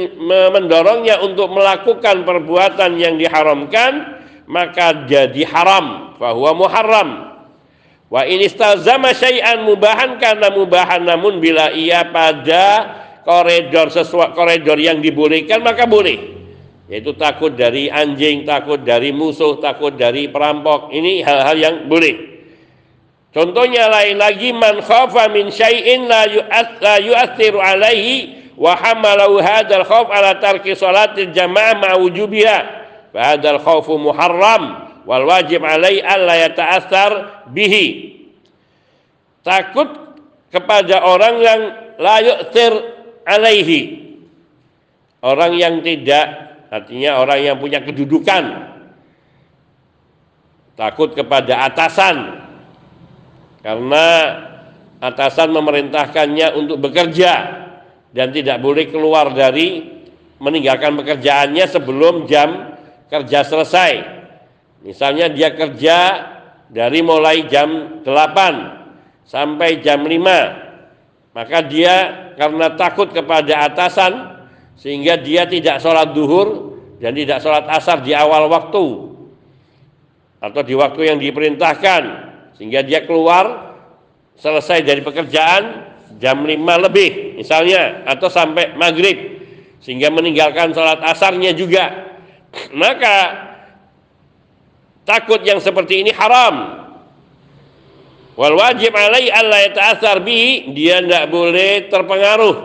mendorongnya 0.50 1.22
untuk 1.22 1.54
melakukan 1.54 2.26
perbuatan 2.26 2.98
yang 2.98 3.22
diharamkan 3.22 4.22
maka 4.50 5.06
jadi 5.08 5.46
haram 5.46 6.18
bahwa 6.18 6.52
muharram 6.58 7.10
wa 8.14 8.22
in 8.30 8.46
istalzama 8.46 9.10
syai'an 9.18 9.66
mubahan 9.66 10.22
karena 10.22 10.54
mubahan 10.54 11.02
namun 11.02 11.42
bila 11.42 11.74
ia 11.74 12.06
pada 12.14 12.94
koridor 13.26 13.90
sesuatu 13.90 14.38
koridor 14.38 14.78
yang 14.78 15.02
dibolehkan 15.02 15.66
maka 15.66 15.90
boleh 15.90 16.34
yaitu 16.94 17.16
takut 17.16 17.56
dari 17.56 17.88
anjing, 17.88 18.44
takut 18.44 18.84
dari 18.84 19.10
musuh, 19.16 19.58
takut 19.58 19.96
dari 19.96 20.28
perampok. 20.28 20.92
Ini 20.92 21.24
hal-hal 21.24 21.58
yang 21.58 21.76
boleh. 21.88 22.34
Contohnya 23.34 23.90
lain 23.90 24.22
lagi 24.22 24.54
man 24.54 24.78
khafa 24.78 25.26
min 25.34 25.50
syai'in 25.50 26.06
la 26.06 26.30
yu'athiru 27.02 27.58
alaihi 27.58 28.46
wa 28.54 28.78
hamalahu 28.78 29.42
hadzal 29.42 29.82
khauf 29.90 30.06
ala 30.14 30.38
tarki 30.38 30.78
salatil 30.78 31.34
jamaah 31.34 31.82
ma 31.82 31.92
wujubiha 31.98 32.58
fa 33.10 33.34
hadzal 33.34 33.58
khaufu 33.58 33.98
muharram 33.98 34.93
wal 35.04 35.26
wajib 35.28 35.64
alaihi 35.64 36.04
alla 36.04 36.36
yata'athar 36.48 37.12
bihi. 37.52 38.16
Takut 39.44 39.88
kepada 40.52 41.04
orang 41.04 41.36
yang 41.44 41.62
la 42.00 42.18
yu'thir 42.24 42.74
alaihi. 43.28 44.04
Orang 45.24 45.56
yang 45.56 45.80
tidak 45.84 46.56
artinya 46.68 47.20
orang 47.20 47.40
yang 47.44 47.58
punya 47.60 47.80
kedudukan. 47.84 48.74
Takut 50.76 51.16
kepada 51.16 51.70
atasan. 51.70 52.44
Karena 53.64 54.06
atasan 55.00 55.52
memerintahkannya 55.56 56.48
untuk 56.60 56.84
bekerja 56.84 57.34
dan 58.12 58.28
tidak 58.36 58.60
boleh 58.60 58.92
keluar 58.92 59.32
dari 59.32 59.84
meninggalkan 60.44 61.00
pekerjaannya 61.00 61.66
sebelum 61.72 62.28
jam 62.28 62.76
kerja 63.08 63.48
selesai. 63.48 64.23
Misalnya 64.84 65.32
dia 65.32 65.56
kerja 65.56 65.98
dari 66.68 67.00
mulai 67.00 67.48
jam 67.48 68.04
8 68.04 69.24
sampai 69.24 69.80
jam 69.80 70.04
5. 70.04 71.32
Maka 71.34 71.58
dia 71.66 71.96
karena 72.36 72.76
takut 72.76 73.10
kepada 73.10 73.64
atasan 73.66 74.44
sehingga 74.76 75.16
dia 75.18 75.48
tidak 75.48 75.80
sholat 75.80 76.12
duhur 76.12 76.78
dan 77.00 77.16
tidak 77.16 77.40
sholat 77.40 77.66
asar 77.72 78.04
di 78.04 78.12
awal 78.12 78.52
waktu 78.52 78.86
atau 80.44 80.62
di 80.62 80.76
waktu 80.76 81.02
yang 81.16 81.18
diperintahkan. 81.18 82.04
Sehingga 82.60 82.84
dia 82.84 83.08
keluar 83.08 83.74
selesai 84.36 84.84
dari 84.84 85.00
pekerjaan 85.00 85.90
jam 86.20 86.44
5 86.44 86.86
lebih 86.92 87.40
misalnya 87.40 88.04
atau 88.04 88.28
sampai 88.28 88.76
maghrib. 88.76 89.40
Sehingga 89.80 90.12
meninggalkan 90.12 90.76
sholat 90.76 91.00
asarnya 91.08 91.56
juga. 91.56 92.12
Maka 92.76 93.16
takut 95.04 95.40
yang 95.44 95.60
seperti 95.64 96.04
ini 96.04 96.12
haram. 96.12 96.84
Wal 98.34 98.58
wajib 98.58 98.92
alai 98.98 99.30
Allah 99.30 99.70
ta'asar 99.70 100.26
bi 100.26 100.74
dia 100.74 101.00
tidak 101.00 101.30
boleh 101.30 101.86
terpengaruh. 101.88 102.56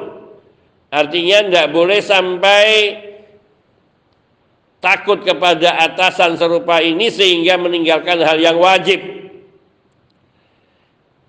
Artinya 0.88 1.44
tidak 1.44 1.68
boleh 1.68 2.00
sampai 2.00 2.66
takut 4.80 5.20
kepada 5.20 5.76
atasan 5.84 6.40
serupa 6.40 6.80
ini 6.80 7.12
sehingga 7.12 7.60
meninggalkan 7.60 8.16
hal 8.24 8.40
yang 8.40 8.56
wajib. 8.56 8.96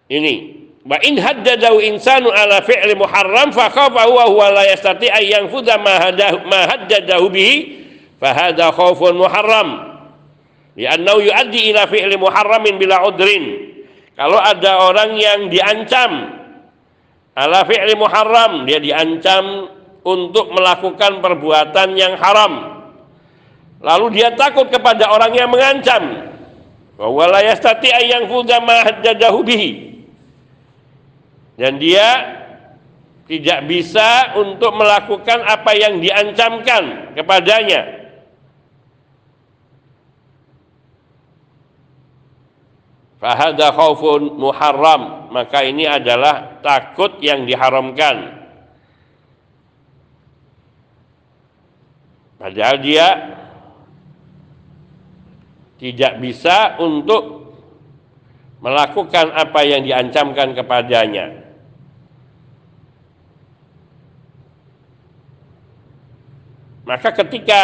Ini 0.09 0.59
Wa 0.89 0.95
in 1.03 1.19
haddadahu 1.19 1.83
insanu 1.83 2.31
ala 2.31 2.63
fi'li 2.63 2.95
muharram 2.95 3.51
fa 3.51 3.67
khafa 3.69 4.07
huwa 4.07 4.25
huwa 4.31 4.47
la 4.49 4.63
yastati 4.63 5.11
an 5.11 5.21
yanfudha 5.21 5.75
ma 5.77 5.99
hadahu 5.99 6.47
ma 6.47 6.65
haddadahu 6.65 7.29
bihi 7.29 7.55
fa 8.17 8.31
hadha 8.33 8.71
khaufun 8.71 9.19
muharram. 9.19 9.88
Li'annahu 10.79 11.19
yuaddi 11.19 11.75
ila 11.75 11.83
fi'li 11.91 12.15
muharramin 12.15 12.79
bila 12.79 13.03
udrin. 13.03 13.75
Kalau 14.15 14.39
ada 14.39 14.87
orang 14.87 15.19
yang 15.19 15.51
diancam 15.51 16.39
ala 17.35 17.67
fi'li 17.67 17.99
muharram, 17.99 18.63
dia 18.63 18.79
diancam 18.79 19.67
untuk 20.07 20.55
melakukan 20.55 21.19
perbuatan 21.19 21.99
yang 21.99 22.15
haram. 22.15 22.79
Lalu 23.83 24.23
dia 24.23 24.31
takut 24.39 24.71
kepada 24.71 25.11
orang 25.11 25.35
yang 25.35 25.51
mengancam. 25.51 26.31
Wa 26.99 27.27
la 27.27 27.43
yastati 27.43 27.91
ma 28.63 28.77
haddadahu 28.87 29.39
bihi 29.43 29.89
dan 31.59 31.75
dia 31.75 32.07
tidak 33.27 33.67
bisa 33.67 34.33
untuk 34.39 34.71
melakukan 34.79 35.43
apa 35.43 35.75
yang 35.75 35.99
diancamkan 35.99 37.13
kepadanya. 37.19 37.98
Fahada 43.19 43.75
khaufun 43.75 44.39
muharram, 44.39 45.27
maka 45.35 45.67
ini 45.67 45.83
adalah 45.83 46.63
takut 46.63 47.19
yang 47.19 47.43
diharamkan. 47.43 48.39
Padahal 52.39 52.79
dia 52.79 53.07
tidak 55.83 56.15
bisa 56.23 56.79
untuk 56.79 57.51
melakukan 58.63 59.35
apa 59.35 59.67
yang 59.67 59.83
diancamkan 59.83 60.55
kepadanya. 60.55 61.43
Maka 66.87 67.11
ketika 67.11 67.61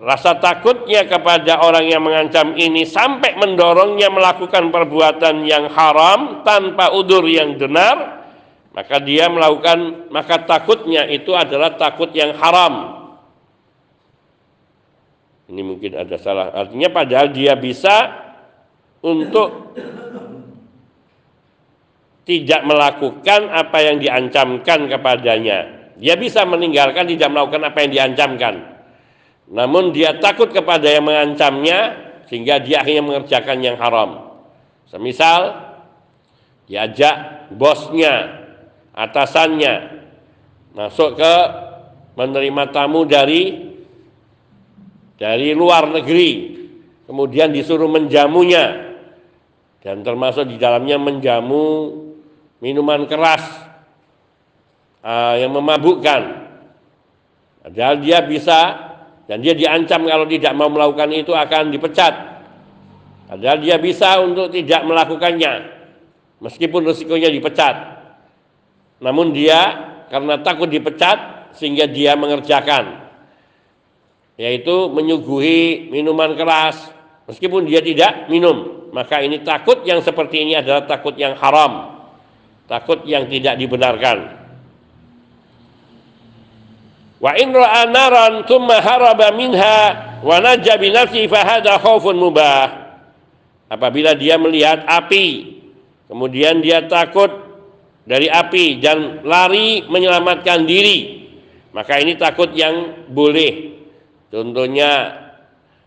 rasa 0.00 0.40
takutnya 0.40 1.04
kepada 1.04 1.60
orang 1.60 1.86
yang 1.86 2.00
mengancam 2.00 2.56
ini 2.56 2.88
sampai 2.88 3.36
mendorongnya 3.36 4.08
melakukan 4.08 4.72
perbuatan 4.72 5.44
yang 5.44 5.68
haram 5.68 6.40
tanpa 6.40 6.90
udur 6.96 7.22
yang 7.28 7.60
benar, 7.60 8.24
maka 8.72 8.96
dia 9.04 9.28
melakukan 9.28 10.08
maka 10.08 10.42
takutnya 10.48 11.04
itu 11.06 11.36
adalah 11.36 11.76
takut 11.76 12.10
yang 12.16 12.32
haram. 12.40 12.98
Ini 15.50 15.62
mungkin 15.66 15.98
ada 15.98 16.16
salah. 16.16 16.54
Artinya 16.54 16.88
padahal 16.94 17.34
dia 17.34 17.58
bisa 17.58 18.08
untuk 19.02 19.76
tidak 22.24 22.62
melakukan 22.62 23.50
apa 23.50 23.78
yang 23.82 23.98
diancamkan 23.98 24.86
kepadanya 24.86 25.80
dia 26.00 26.16
bisa 26.16 26.48
meninggalkan 26.48 27.04
tidak 27.04 27.28
melakukan 27.28 27.62
apa 27.68 27.78
yang 27.84 27.90
diancamkan. 27.92 28.54
Namun 29.50 29.90
dia 29.90 30.14
takut 30.22 30.54
kepada 30.54 30.86
yang 30.86 31.10
mengancamnya 31.10 32.10
sehingga 32.30 32.62
dia 32.62 32.86
akhirnya 32.86 33.02
mengerjakan 33.02 33.58
yang 33.58 33.74
haram. 33.82 34.38
Semisal 34.86 35.74
diajak 36.70 37.50
bosnya, 37.50 38.46
atasannya 38.94 40.06
masuk 40.70 41.18
ke 41.18 41.34
menerima 42.14 42.70
tamu 42.70 43.02
dari 43.02 43.74
dari 45.18 45.50
luar 45.50 45.90
negeri. 45.90 46.62
Kemudian 47.10 47.50
disuruh 47.50 47.90
menjamunya 47.90 48.94
dan 49.82 50.06
termasuk 50.06 50.46
di 50.46 50.62
dalamnya 50.62 50.94
menjamu 50.94 51.90
minuman 52.62 53.02
keras 53.10 53.42
uh, 55.02 55.34
yang 55.34 55.50
memabukkan. 55.50 56.22
Padahal 57.66 57.98
dia 57.98 58.22
bisa 58.22 58.89
dan 59.30 59.38
dia 59.38 59.54
diancam 59.54 60.10
kalau 60.10 60.26
tidak 60.26 60.50
mau 60.58 60.66
melakukan 60.66 61.06
itu 61.14 61.30
akan 61.30 61.70
dipecat. 61.70 62.42
Padahal 63.30 63.62
dia 63.62 63.78
bisa 63.78 64.18
untuk 64.18 64.50
tidak 64.50 64.82
melakukannya 64.82 65.70
meskipun 66.42 66.82
risikonya 66.82 67.30
dipecat. 67.30 68.02
Namun 68.98 69.30
dia 69.30 69.86
karena 70.10 70.42
takut 70.42 70.66
dipecat 70.66 71.54
sehingga 71.54 71.86
dia 71.86 72.18
mengerjakan 72.18 73.06
yaitu 74.34 74.88
menyuguhi 74.90 75.92
minuman 75.92 76.32
keras 76.32 76.90
meskipun 77.28 77.68
dia 77.68 77.84
tidak 77.84 78.26
minum 78.32 78.88
maka 78.90 79.20
ini 79.20 79.44
takut 79.44 79.84
yang 79.84 80.00
seperti 80.00 80.42
ini 80.42 80.56
adalah 80.56 80.88
takut 80.88 81.12
yang 81.20 81.36
haram 81.36 82.00
takut 82.64 83.04
yang 83.04 83.28
tidak 83.28 83.60
dibenarkan 83.60 84.39
Wa 87.20 87.36
in 87.36 87.52
ra'a 87.52 87.84
naran 87.84 88.48
thumma 88.48 88.80
haraba 88.80 89.28
minha 89.36 89.78
wa 90.24 90.40
najja 90.40 90.80
bi 90.80 90.88
nafsihi 90.88 91.28
fa 91.28 91.44
hadha 91.44 91.76
khaufun 91.76 92.16
mubah. 92.16 92.96
Apabila 93.68 94.16
dia 94.16 94.40
melihat 94.40 94.88
api, 94.88 95.60
kemudian 96.08 96.64
dia 96.64 96.88
takut 96.88 97.28
dari 98.08 98.26
api 98.26 98.80
dan 98.80 99.20
lari 99.22 99.84
menyelamatkan 99.86 100.64
diri, 100.64 101.28
maka 101.76 102.00
ini 102.00 102.16
takut 102.16 102.50
yang 102.56 103.06
boleh. 103.12 103.78
Contohnya 104.32 104.90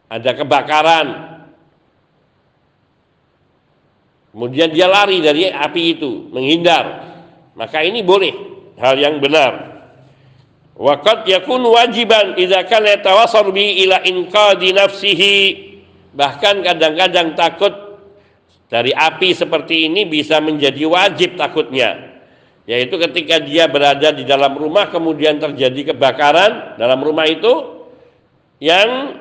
ada 0.08 0.32
kebakaran, 0.38 1.08
kemudian 4.32 4.70
dia 4.70 4.86
lari 4.86 5.18
dari 5.20 5.50
api 5.50 5.98
itu, 5.98 6.30
menghindar, 6.30 6.86
maka 7.58 7.82
ini 7.82 8.06
boleh 8.06 8.32
hal 8.78 8.96
yang 9.02 9.18
benar. 9.18 9.73
Waqad 10.74 11.30
yakun 11.30 11.62
wajiban 11.70 12.34
idza 12.34 12.66
kana 12.66 12.98
yatawassar 12.98 13.46
bi 13.54 13.86
ila 13.86 14.02
inqadi 14.02 14.74
nafsihi. 14.74 15.36
Bahkan 16.14 16.66
kadang-kadang 16.66 17.38
takut 17.38 17.74
dari 18.70 18.90
api 18.90 19.38
seperti 19.38 19.86
ini 19.86 20.10
bisa 20.10 20.42
menjadi 20.42 20.82
wajib 20.90 21.38
takutnya. 21.38 22.14
Yaitu 22.66 22.96
ketika 22.98 23.38
dia 23.44 23.70
berada 23.70 24.10
di 24.16 24.26
dalam 24.26 24.56
rumah 24.58 24.90
kemudian 24.90 25.38
terjadi 25.38 25.94
kebakaran 25.94 26.80
dalam 26.80 27.00
rumah 27.06 27.28
itu 27.28 27.86
yang 28.64 29.20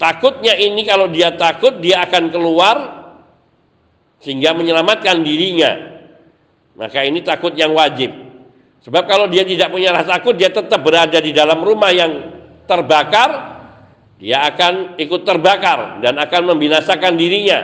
takutnya 0.00 0.56
ini 0.58 0.82
kalau 0.88 1.06
dia 1.06 1.36
takut 1.38 1.78
dia 1.78 2.02
akan 2.02 2.34
keluar 2.34 2.76
sehingga 4.18 4.54
menyelamatkan 4.58 5.22
dirinya. 5.22 6.02
Maka 6.74 7.06
ini 7.06 7.22
takut 7.22 7.54
yang 7.54 7.74
wajib. 7.74 8.27
Sebab 8.78 9.04
kalau 9.10 9.26
dia 9.26 9.42
tidak 9.42 9.74
punya 9.74 9.90
rasa 9.90 10.18
takut, 10.18 10.38
dia 10.38 10.54
tetap 10.54 10.78
berada 10.86 11.18
di 11.18 11.34
dalam 11.34 11.58
rumah 11.60 11.90
yang 11.90 12.38
terbakar, 12.70 13.58
dia 14.22 14.46
akan 14.46 14.98
ikut 14.98 15.22
terbakar 15.26 15.98
dan 15.98 16.14
akan 16.18 16.54
membinasakan 16.54 17.18
dirinya. 17.18 17.58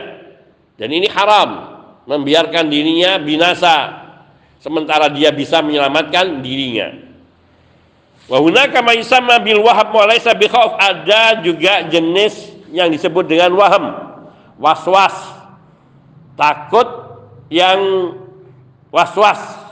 Dan 0.75 0.91
ini 0.91 1.07
haram, 1.07 1.79
membiarkan 2.03 2.67
dirinya 2.67 3.15
binasa 3.15 4.05
sementara 4.59 5.07
dia 5.07 5.31
bisa 5.31 5.63
menyelamatkan 5.63 6.43
dirinya. 6.43 6.91
Wa 8.27 8.41
hunaka 8.41 8.83
ma 8.83 8.91
yusamma 8.91 9.39
bil 9.39 9.63
wahab 9.63 9.95
wa 9.95 10.03
laysa 10.09 10.35
bi 10.35 10.51
khauf. 10.51 10.75
Ada 10.75 11.39
juga 11.45 11.87
jenis 11.87 12.51
yang 12.75 12.91
disebut 12.91 13.23
dengan 13.23 13.55
waham, 13.55 13.85
was-was. 14.59 15.15
Takut 16.35 16.87
yang 17.47 18.11
was-was 18.91 19.64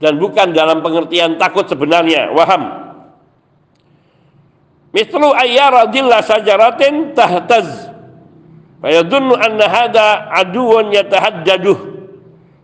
dan 0.00 0.16
bukan 0.16 0.56
dalam 0.56 0.80
pengertian 0.80 1.36
takut 1.36 1.68
sebenarnya. 1.68 2.32
Waham? 2.32 2.88
Mislu 4.96 5.28
ayyara 5.36 5.92
dilla 5.92 6.24
sajaratin 6.24 7.12
tahtaz. 7.12 7.92
Fayadunnu 8.80 9.36
anna 9.36 9.68
hada 9.68 10.32
aduun 10.40 10.90
yatahaddaduh. 10.90 11.78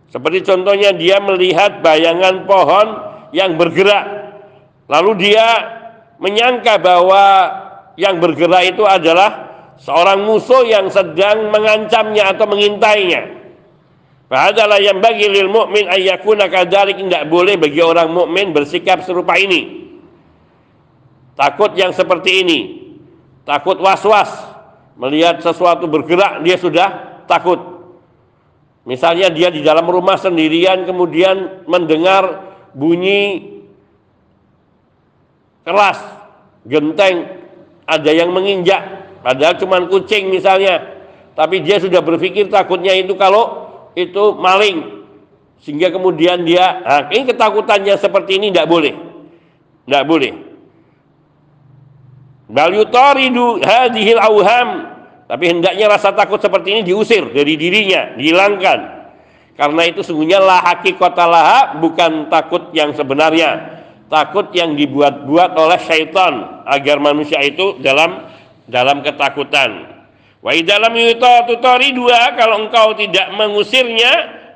Seperti 0.09 0.49
contohnya 0.49 0.91
dia 0.97 1.21
melihat 1.21 1.85
bayangan 1.85 2.49
pohon 2.49 2.87
yang 3.31 3.53
bergerak. 3.53 4.33
Lalu 4.89 5.29
dia 5.29 5.45
menyangka 6.17 6.81
bahwa 6.81 7.53
yang 8.01 8.17
bergerak 8.17 8.65
itu 8.65 8.81
adalah 8.81 9.45
seorang 9.77 10.25
musuh 10.25 10.65
yang 10.65 10.89
sedang 10.89 11.53
mengancamnya 11.53 12.33
atau 12.33 12.49
mengintainya 12.49 13.36
Fahadalah 14.27 14.83
yang 14.83 14.99
bagi 14.99 15.23
lil 15.23 15.47
mu'min 15.47 15.87
ayyakuna 15.87 16.51
kadzalik 16.51 16.99
tidak 16.99 17.31
boleh 17.31 17.55
bagi 17.55 17.79
orang 17.79 18.11
mukmin 18.11 18.51
bersikap 18.51 18.99
serupa 19.07 19.39
ini. 19.39 19.87
Takut 21.39 21.71
yang 21.79 21.95
seperti 21.95 22.43
ini, 22.43 22.59
takut 23.47 23.79
was-was, 23.79 24.27
melihat 24.99 25.39
sesuatu 25.39 25.87
bergerak 25.87 26.43
dia 26.43 26.59
sudah 26.59 27.23
takut. 27.23 27.77
Misalnya 28.83 29.31
dia 29.31 29.47
di 29.47 29.63
dalam 29.63 29.87
rumah 29.87 30.19
sendirian 30.19 30.83
kemudian 30.83 31.63
mendengar 31.69 32.55
bunyi 32.75 33.55
keras, 35.63 36.03
genteng, 36.67 37.47
ada 37.87 38.11
yang 38.11 38.35
menginjak, 38.35 39.13
padahal 39.23 39.55
cuma 39.55 39.79
kucing 39.87 40.31
misalnya. 40.31 40.99
Tapi 41.37 41.61
dia 41.61 41.77
sudah 41.77 42.01
berpikir 42.01 42.49
takutnya 42.49 42.97
itu 42.97 43.13
kalau 43.13 43.66
itu 43.97 44.37
maling. 44.37 45.09
Sehingga 45.65 45.89
kemudian 45.89 46.45
dia 46.45 46.85
nah, 46.85 47.09
ini 47.09 47.25
ketakutannya 47.25 47.97
seperti 47.97 48.37
ini 48.37 48.53
tidak 48.53 48.69
boleh. 48.69 48.93
Tidak 49.89 50.03
boleh. 50.05 50.33
Bal 52.47 52.71
yutaridu 52.77 53.59
hadhil 53.65 54.21
auham 54.21 54.69
tapi 55.27 55.51
hendaknya 55.51 55.91
rasa 55.91 56.15
takut 56.15 56.39
seperti 56.39 56.77
ini 56.77 56.81
diusir 56.85 57.33
dari 57.33 57.57
dirinya 57.57 58.15
dihilangkan. 58.15 58.79
Karena 59.57 59.81
itu 59.89 60.05
sungguhnya 60.05 60.37
la 60.37 60.61
hakikata 60.61 61.25
laha 61.25 61.59
bukan 61.81 62.29
takut 62.29 62.69
yang 62.77 62.93
sebenarnya. 62.93 63.81
Takut 64.07 64.55
yang 64.55 64.77
dibuat-buat 64.77 65.51
oleh 65.57 65.79
syaitan 65.83 66.63
agar 66.63 66.95
manusia 67.03 67.43
itu 67.43 67.75
dalam 67.83 68.23
dalam 68.63 69.03
ketakutan 69.03 69.96
Wa 70.37 70.53
dalam 70.61 70.93
tutari 71.49 71.97
dua 71.97 72.37
kalau 72.37 72.69
engkau 72.69 72.93
tidak 72.93 73.33
mengusirnya 73.33 74.11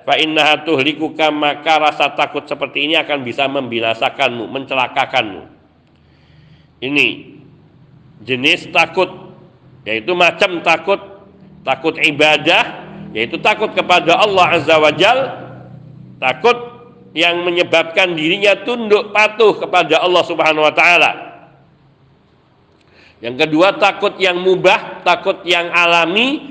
fa 0.05 0.17
innaha 0.17 0.61
tuhlikuka 0.61 1.33
maka 1.33 1.81
rasa 1.81 2.13
takut 2.13 2.45
seperti 2.45 2.85
ini 2.85 2.97
akan 3.01 3.25
bisa 3.25 3.49
membinasakanmu, 3.49 4.45
mencelakakanmu. 4.49 5.41
Ini 6.81 7.07
jenis 8.21 8.69
takut 8.69 9.09
yaitu 9.85 10.13
macam 10.13 10.61
takut 10.61 11.01
takut 11.65 11.97
ibadah 11.97 12.85
yaitu 13.17 13.41
takut 13.41 13.73
kepada 13.73 14.17
Allah 14.21 14.61
Azza 14.61 14.77
wa 14.77 14.93
Jal 14.93 15.19
takut 16.21 16.57
yang 17.17 17.41
menyebabkan 17.43 18.13
dirinya 18.13 18.55
tunduk 18.61 19.09
patuh 19.09 19.57
kepada 19.57 19.99
Allah 19.99 20.23
Subhanahu 20.25 20.63
wa 20.63 20.73
taala 20.73 21.30
yang 23.21 23.37
kedua 23.37 23.77
takut 23.77 24.17
yang 24.17 24.41
mubah, 24.41 25.05
takut 25.05 25.45
yang 25.45 25.69
alami, 25.69 26.41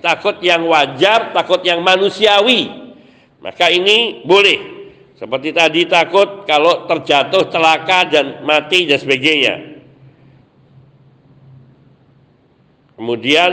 takut 0.00 0.40
yang 0.40 0.64
wajar, 0.64 1.36
takut 1.36 1.60
yang 1.60 1.84
manusiawi. 1.84 2.72
Maka 3.44 3.68
ini 3.68 4.24
boleh. 4.24 4.72
Seperti 5.20 5.52
tadi 5.52 5.84
takut 5.84 6.48
kalau 6.48 6.88
terjatuh 6.88 7.52
celaka 7.52 8.08
dan 8.08 8.26
mati 8.40 8.88
dan 8.88 8.96
sebagainya. 8.96 9.54
Kemudian 12.96 13.52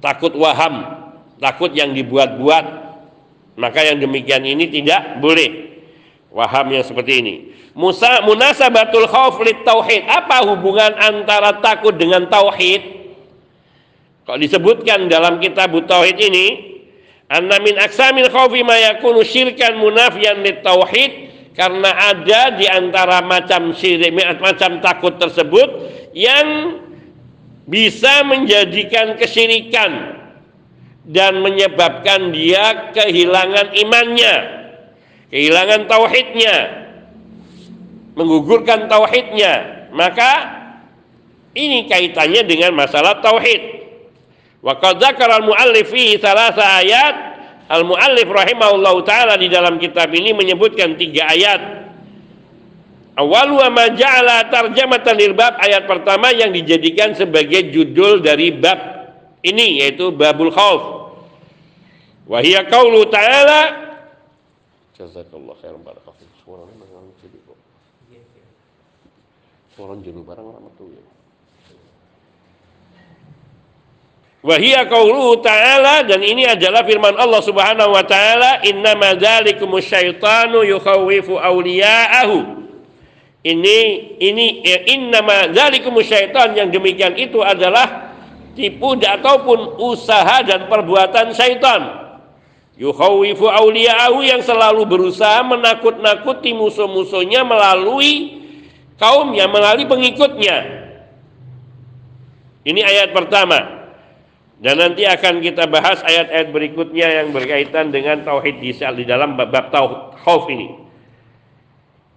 takut 0.00 0.32
waham, 0.40 1.04
takut 1.36 1.68
yang 1.76 1.92
dibuat-buat. 1.92 2.88
Maka 3.60 3.92
yang 3.92 4.00
demikian 4.00 4.46
ini 4.48 4.72
tidak 4.72 5.20
boleh. 5.20 5.67
Waham 6.28 6.76
yang 6.76 6.84
seperti 6.84 7.24
ini. 7.24 7.34
Musa 7.72 8.20
munasabatul 8.26 9.08
khauf 9.08 9.40
lit 9.40 9.64
tauhid. 9.64 10.04
Apa 10.04 10.44
hubungan 10.44 10.92
antara 11.00 11.56
takut 11.64 11.96
dengan 11.96 12.28
tauhid? 12.28 12.98
Kok 14.28 14.36
disebutkan 14.36 15.08
dalam 15.08 15.40
kitab 15.40 15.72
tauhid 15.72 16.20
ini, 16.20 16.46
anna 17.32 17.56
min 17.64 17.80
aksamil 17.80 18.28
khaufi 18.28 18.60
ma 18.60 18.76
yakunu 18.76 19.24
syirkan 19.24 19.80
munafiyan 19.80 20.44
tauhid 20.60 21.32
karena 21.56 21.90
ada 22.12 22.54
di 22.54 22.68
antara 22.68 23.24
macam 23.24 23.72
syirik 23.72 24.12
macam 24.38 24.78
takut 24.84 25.16
tersebut 25.16 25.68
yang 26.12 26.78
bisa 27.68 28.24
menjadikan 28.24 29.16
kesyirikan 29.20 30.16
dan 31.08 31.40
menyebabkan 31.40 32.36
dia 32.36 32.92
kehilangan 32.92 33.72
imannya, 33.76 34.34
kehilangan 35.28 35.88
tauhidnya, 35.88 36.56
menggugurkan 38.18 38.88
tauhidnya 38.90 39.78
maka 39.92 40.32
ini 41.56 41.88
kaitannya 41.88 42.44
dengan 42.44 42.76
masalah 42.76 43.18
tauhid. 43.24 43.80
Wa 44.60 44.76
qad 44.78 45.00
al-muallif 45.00 45.88
fi 45.88 46.18
thalatha 46.20 46.84
ayat. 46.84 47.14
Al-muallif 47.68 48.28
rahimahullahu 48.28 49.04
taala 49.04 49.36
di 49.36 49.52
dalam 49.52 49.76
kitab 49.76 50.08
ini 50.12 50.32
menyebutkan 50.32 50.96
tiga 50.96 51.28
ayat. 51.28 51.88
Awal 53.18 53.50
wa 53.50 53.68
ma 53.74 53.90
ja'ala 53.90 54.46
tarjamatan 54.46 55.18
lil 55.18 55.34
ayat 55.34 55.90
pertama 55.90 56.30
yang 56.30 56.54
dijadikan 56.54 57.18
sebagai 57.18 57.74
judul 57.74 58.22
dari 58.22 58.54
bab 58.54 58.78
ini 59.42 59.82
yaitu 59.82 60.14
babul 60.14 60.54
khauf. 60.54 61.10
Wa 62.30 62.38
hiya 62.38 62.70
qaulu 62.70 63.10
ta'ala 63.10 63.87
Jazakallah 64.98 65.54
khairan 65.62 65.78
barakallahu 65.86 66.26
Orang 69.78 70.02
jenuh 70.02 70.26
barang 70.26 70.42
lama 70.42 70.74
tuh 70.74 70.90
ya. 70.90 71.02
Wahia 74.42 74.86
qauluhu 74.90 75.38
ta'ala 75.38 76.02
dan 76.02 76.18
ini 76.22 76.46
adalah 76.46 76.82
firman 76.82 77.14
Allah 77.14 77.42
Subhanahu 77.42 77.94
wa 77.94 78.02
taala 78.06 78.62
innama 78.66 79.14
dzalikumus 79.14 79.86
syaitanu 79.86 80.66
yukhawifu 80.66 81.38
awliya'ahu. 81.38 82.58
Ini 83.46 83.78
ini 84.18 84.46
ya, 84.66 84.78
innama 84.94 85.50
dzalikumus 85.54 86.10
syaitan 86.10 86.58
yang 86.58 86.74
demikian 86.74 87.14
itu 87.14 87.38
adalah 87.38 88.14
tipu 88.58 88.98
ataupun 88.98 89.78
usaha 89.78 90.42
dan 90.42 90.66
perbuatan 90.66 91.30
syaitan. 91.34 92.07
Yukhawifu 92.78 93.50
awliya'ahu 93.50 94.22
yang 94.22 94.38
selalu 94.38 94.86
berusaha 94.86 95.42
menakut-nakuti 95.42 96.54
musuh-musuhnya 96.54 97.42
melalui 97.42 98.38
kaumnya 98.94 99.50
melalui 99.50 99.82
pengikutnya. 99.90 100.56
Ini 102.62 102.80
ayat 102.86 103.10
pertama. 103.10 103.78
Dan 104.58 104.78
nanti 104.78 105.06
akan 105.06 105.38
kita 105.38 105.70
bahas 105.70 106.02
ayat-ayat 106.02 106.50
berikutnya 106.50 107.06
yang 107.22 107.30
berkaitan 107.30 107.94
dengan 107.94 108.26
tauhid 108.26 108.58
di, 108.58 108.74
dalam 109.06 109.38
bab, 109.38 109.54
bab 109.54 109.70
tauhid 109.70 110.50
ini. 110.50 110.68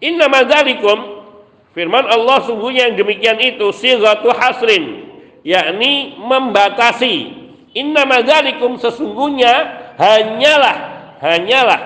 Inna 0.01 0.25
madzalikum 0.25 1.25
firman 1.77 2.09
Allah 2.09 2.41
sungguhnya 2.41 2.89
yang 2.89 2.97
demikian 2.97 3.37
itu 3.37 3.69
sigatu 3.73 4.33
hasrin 4.33 5.05
yakni 5.45 6.17
membatasi. 6.17 7.15
Inna 7.77 8.09
madzalikum 8.09 8.81
sesungguhnya 8.81 9.80
hanyalah 10.01 10.77
hanyalah. 11.21 11.81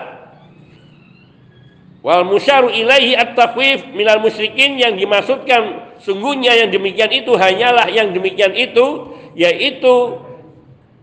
Wal 2.05 2.23
musyaru 2.23 2.71
ilaihi 2.71 3.17
at-tafwif 3.17 3.91
minal 3.91 4.21
musyrikin 4.23 4.77
yang 4.79 4.95
dimaksudkan 4.95 5.91
sungguhnya 5.99 6.53
yang 6.53 6.69
demikian 6.71 7.09
itu 7.11 7.33
hanyalah 7.33 7.89
yang 7.89 8.13
demikian 8.13 8.53
itu 8.53 9.17
yaitu 9.33 10.21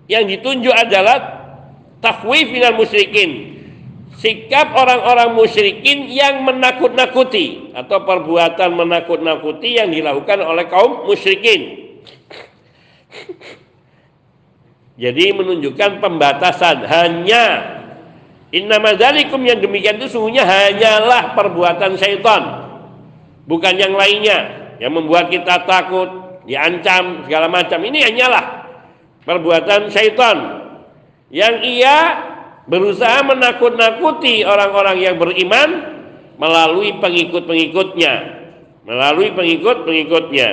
yang 0.06 0.24
ditunjuk 0.24 0.72
adalah 0.72 1.42
takwif 2.00 2.48
minal 2.48 2.78
musyrikin. 2.78 3.60
Sikap 4.22 4.70
orang-orang 4.78 5.34
musyrikin 5.34 6.06
yang 6.06 6.46
menakut-nakuti 6.46 7.74
atau 7.74 8.06
perbuatan 8.06 8.70
menakut-nakuti 8.70 9.82
yang 9.82 9.90
dilakukan 9.90 10.38
oleh 10.46 10.70
kaum 10.70 11.10
musyrikin 11.10 11.82
jadi 14.96 15.32
menunjukkan 15.32 16.04
pembatasan. 16.04 16.84
Hanya 16.84 17.44
innama 18.52 18.92
dzalikum 18.92 19.40
yang 19.44 19.60
demikian 19.64 19.96
itu 19.96 20.12
sungguhnya 20.12 20.44
hanyalah 20.44 21.32
perbuatan 21.32 21.96
syaitan. 21.96 22.42
Bukan 23.48 23.74
yang 23.74 23.96
lainnya 23.96 24.38
yang 24.78 24.92
membuat 24.92 25.32
kita 25.32 25.64
takut 25.64 26.42
diancam 26.44 27.24
segala 27.24 27.48
macam. 27.48 27.80
Ini 27.80 28.12
hanyalah 28.12 28.44
perbuatan 29.24 29.88
syaitan. 29.88 30.36
Yang 31.32 31.54
ia 31.64 31.96
berusaha 32.68 33.24
menakut-nakuti 33.24 34.44
orang-orang 34.44 35.00
yang 35.00 35.16
beriman 35.16 35.70
melalui 36.36 36.92
pengikut-pengikutnya. 37.00 38.44
Melalui 38.84 39.32
pengikut-pengikutnya. 39.32 40.48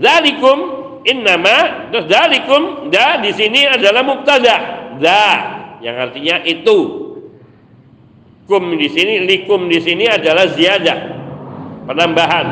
Zalikum 0.00 0.81
innama 1.06 1.88
terus 1.90 2.06
zalikum 2.10 2.88
da 2.90 3.18
di 3.22 3.30
sini 3.34 3.66
adalah 3.66 4.02
mubtada. 4.06 4.56
Da 4.98 5.26
yang 5.82 5.98
artinya 5.98 6.42
itu. 6.46 6.78
Kum 8.46 8.74
di 8.74 8.90
sini 8.90 9.22
likum 9.22 9.70
di 9.70 9.78
sini 9.78 10.06
adalah 10.10 10.50
ziyadah 10.50 10.98
penambahan. 11.86 12.46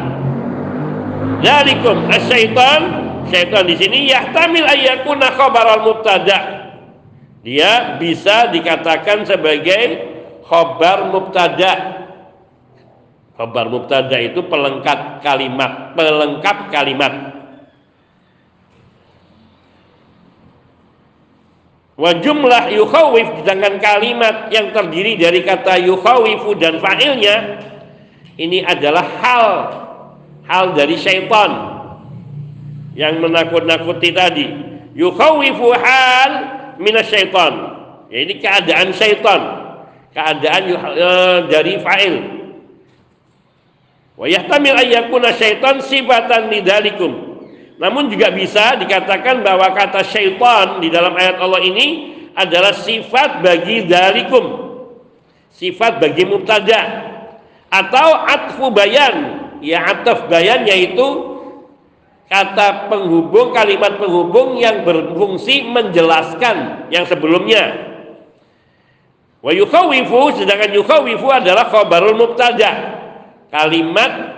Zalikum 1.42 2.06
asyaitan. 2.10 2.82
Syaitan 3.30 3.62
di 3.62 3.78
sini 3.78 4.10
yahtamil 4.10 4.66
ayyakuna 4.66 5.30
khabar 5.38 5.78
al 5.78 5.82
mubtada. 5.86 6.38
Dia 7.46 7.94
bisa 7.96 8.50
dikatakan 8.50 9.22
sebagai 9.22 10.10
khabar 10.50 11.14
mubtada. 11.14 11.72
Khabar 13.38 13.70
mubtada 13.70 14.18
itu 14.18 14.44
pelengkap 14.50 15.22
kalimat 15.22 15.94
pelengkap 15.94 16.68
kalimat 16.74 17.39
wa 22.00 22.16
jumlah 22.16 22.72
yukhawif 22.72 23.44
dengan 23.44 23.76
kalimat 23.76 24.48
yang 24.48 24.72
terdiri 24.72 25.20
dari 25.20 25.44
kata 25.44 25.76
yukhawifu 25.84 26.56
dan 26.56 26.80
fa'ilnya 26.80 27.60
ini 28.40 28.64
adalah 28.64 29.04
hal 29.20 29.46
hal 30.48 30.72
dari 30.72 30.96
syaitan 30.96 31.76
yang 32.96 33.20
menakut-nakuti 33.20 34.16
tadi. 34.16 34.48
Yukhawifu 34.96 35.76
hal 35.76 36.30
minasyaitan 36.80 37.52
ya 38.08 38.18
ini 38.24 38.40
keadaan 38.40 38.96
syaitan. 38.96 39.40
Keadaan 40.10 40.62
uh, 40.74 41.38
dari 41.46 41.78
fa'il. 41.78 42.14
Wa 44.18 44.26
yahtamil 44.26 44.74
ayyakuna 44.74 45.36
syaitan 45.36 45.78
sifatan 45.78 46.50
lidalikum 46.50 47.29
namun 47.80 48.12
juga 48.12 48.28
bisa 48.28 48.76
dikatakan 48.76 49.40
bahwa 49.40 49.72
kata 49.72 50.04
syaitan 50.04 50.84
di 50.84 50.92
dalam 50.92 51.16
ayat 51.16 51.40
Allah 51.40 51.64
ini 51.64 52.12
adalah 52.36 52.76
sifat 52.76 53.40
bagi 53.40 53.88
dalikum. 53.88 54.68
Sifat 55.56 55.96
bagi 55.96 56.28
mubtada. 56.28 57.08
Atau 57.72 58.08
atfu 58.28 58.68
bayan. 58.68 59.48
Ya 59.64 59.80
ataf 59.80 60.28
bayan 60.28 60.68
yaitu 60.68 61.40
kata 62.28 62.92
penghubung 62.92 63.56
kalimat 63.56 63.96
penghubung 63.96 64.60
yang 64.60 64.84
berfungsi 64.84 65.64
menjelaskan 65.64 66.88
yang 66.92 67.08
sebelumnya. 67.08 67.96
Wa 69.40 69.56
yukhawifu 69.56 70.36
sedangkan 70.36 70.76
yukhawifu 70.76 71.32
adalah 71.32 71.72
khabarul 71.72 72.28
mubtada. 72.28 73.00
Kalimat 73.48 74.36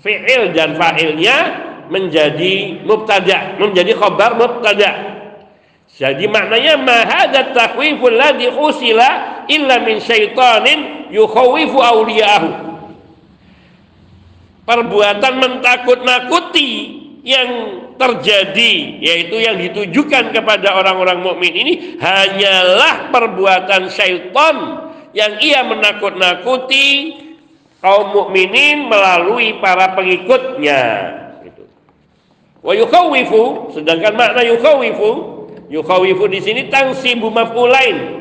fi'il 0.00 0.56
dan 0.56 0.80
fa'ilnya 0.80 1.67
menjadi 1.88 2.84
mubtada 2.84 3.56
menjadi 3.60 3.92
khabar 3.96 4.36
mubtada 4.36 4.90
jadi 5.98 6.24
maknanya 6.30 6.78
ma 6.78 6.98
hadza 7.02 7.50
takhwiful 7.56 8.12
ladzi 8.12 8.48
usila 8.52 9.42
illa 9.50 9.82
min 9.82 9.98
syaitanin 9.98 11.10
yukhawifu 11.10 11.78
awliya'ahu 11.80 12.48
perbuatan 14.68 15.34
mentakut-nakuti 15.40 16.70
yang 17.24 17.50
terjadi 17.98 18.74
yaitu 19.00 19.36
yang 19.42 19.56
ditujukan 19.58 20.30
kepada 20.30 20.76
orang-orang 20.76 21.24
mukmin 21.24 21.52
ini 21.52 21.72
hanyalah 21.98 23.10
perbuatan 23.10 23.90
syaitan 23.90 24.86
yang 25.16 25.40
ia 25.40 25.64
menakut-nakuti 25.66 27.16
kaum 27.82 28.14
mukminin 28.14 28.86
melalui 28.86 29.56
para 29.58 29.94
pengikutnya. 29.94 30.82
Wa 32.58 32.72
yukhawifu 32.74 33.72
sedangkan 33.74 34.18
makna 34.18 34.42
yukhawifu 34.42 35.10
yukhawifu 35.70 36.24
di 36.26 36.40
sini 36.42 36.66
tangsibu 36.66 37.30
maf'ulain 37.30 38.18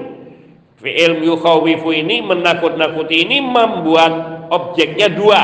Fi'il 0.77 1.25
yukhawifu 1.25 1.89
ini 1.89 2.21
menakut-nakuti 2.21 3.25
ini 3.25 3.41
membuat 3.41 4.45
objeknya 4.53 5.09
dua. 5.09 5.43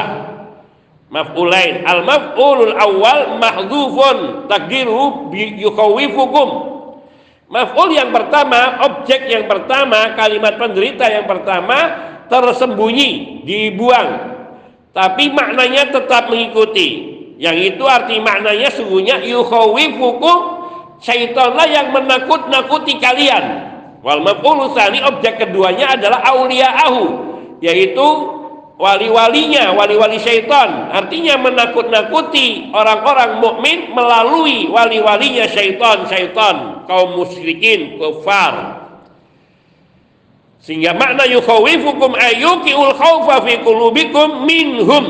Maf'ulain 1.09 1.81
al 1.85 2.05
maf'ulul 2.05 2.73
awal 2.77 3.41
mahdzufun 3.41 4.45
takdiru 4.45 5.33
yukhawifukum. 5.33 6.49
Maf'ul 7.49 7.97
yang 7.97 8.13
pertama 8.13 8.81
objek 8.85 9.29
yang 9.29 9.45
pertama 9.49 10.13
kalimat 10.17 10.57
penderita 10.57 11.05
yang 11.09 11.25
pertama 11.25 11.77
tersembunyi 12.29 13.41
dibuang. 13.45 14.37
Tapi 14.93 15.33
maknanya 15.33 15.89
tetap 15.89 16.29
mengikuti 16.29 17.09
yang 17.43 17.59
itu 17.59 17.83
arti 17.83 18.23
maknanya 18.23 18.71
sungguhnya 18.71 19.19
yukhawifukum 19.19 20.63
syaitanlah 21.03 21.67
yang 21.67 21.91
menakut-nakuti 21.91 22.95
kalian 23.03 23.67
wal 23.99 24.23
maf'ul 24.23 24.71
objek 24.71 25.43
keduanya 25.43 25.99
adalah 25.99 26.23
auliya'ahu 26.23 27.03
yaitu 27.59 28.07
wali-walinya, 28.79 29.71
wali-wali 29.71 30.19
syaitan. 30.19 30.91
Artinya 30.91 31.39
menakut-nakuti 31.39 32.73
orang-orang 32.75 33.39
mukmin 33.39 33.95
melalui 33.95 34.67
wali-walinya 34.67 35.47
syaitan-syaitan, 35.47 36.83
kaum 36.89 37.15
musyrikin, 37.15 37.95
kufar. 37.95 38.83
Sehingga 40.63 40.95
makna 40.95 41.27
yukhawifukum 41.27 42.15
ayyukiul 42.15 42.95
khawfa 42.95 43.43
fi 43.47 43.59
qulubikum 43.63 44.47
minhum 44.47 45.05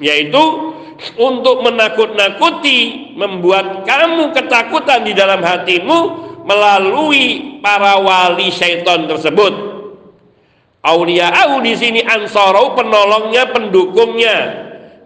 yaitu 0.00 0.72
untuk 1.16 1.64
menakut-nakuti 1.64 3.12
membuat 3.16 3.84
kamu 3.88 4.32
ketakutan 4.36 5.04
di 5.04 5.12
dalam 5.16 5.40
hatimu 5.40 5.98
melalui 6.44 7.58
para 7.60 8.00
wali 8.00 8.48
syaitan 8.52 9.08
tersebut 9.08 9.70
Auliya'ahu 10.80 11.60
di 11.60 11.76
sini 11.76 12.00
ansarau 12.00 12.72
penolongnya, 12.72 13.52
pendukungnya. 13.52 14.36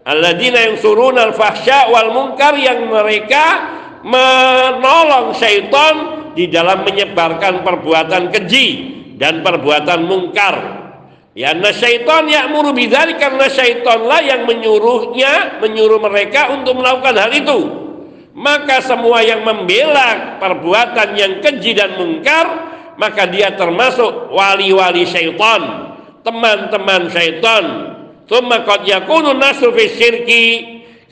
Alladzina 0.06 0.70
yang 0.70 0.76
surun 0.78 1.18
al-fahsya 1.18 1.90
wal 1.90 2.14
munkar 2.14 2.54
yang 2.54 2.86
mereka 2.86 3.74
menolong 4.06 5.34
syaitan 5.34 5.94
di 6.36 6.46
dalam 6.46 6.86
menyebarkan 6.86 7.66
perbuatan 7.66 8.30
keji 8.30 8.66
dan 9.18 9.42
perbuatan 9.42 10.06
mungkar. 10.06 10.83
Ya, 11.34 11.50
nah 11.50 11.74
syaitan 11.74 12.30
ya'muru 12.30 12.70
bidzalik 12.70 13.18
karena 13.18 13.50
syaitanlah 13.50 14.22
yang 14.22 14.46
menyuruhnya, 14.46 15.58
menyuruh 15.58 15.98
mereka 15.98 16.54
untuk 16.54 16.78
melakukan 16.78 17.18
hal 17.18 17.34
itu. 17.34 17.58
Maka 18.38 18.78
semua 18.82 19.22
yang 19.22 19.42
membela 19.42 20.38
perbuatan 20.38 21.14
yang 21.18 21.42
keji 21.42 21.74
dan 21.74 21.98
mungkar 21.98 22.74
maka 22.98 23.26
dia 23.26 23.54
termasuk 23.54 24.30
wali-wali 24.30 25.06
syaitan 25.06 25.94
teman-teman 26.22 27.10
syaitan. 27.10 27.64
Thumma 28.24 28.64
qad 28.64 28.88
yakunu 28.88 29.36
nasu 29.36 29.70
fi 29.74 29.86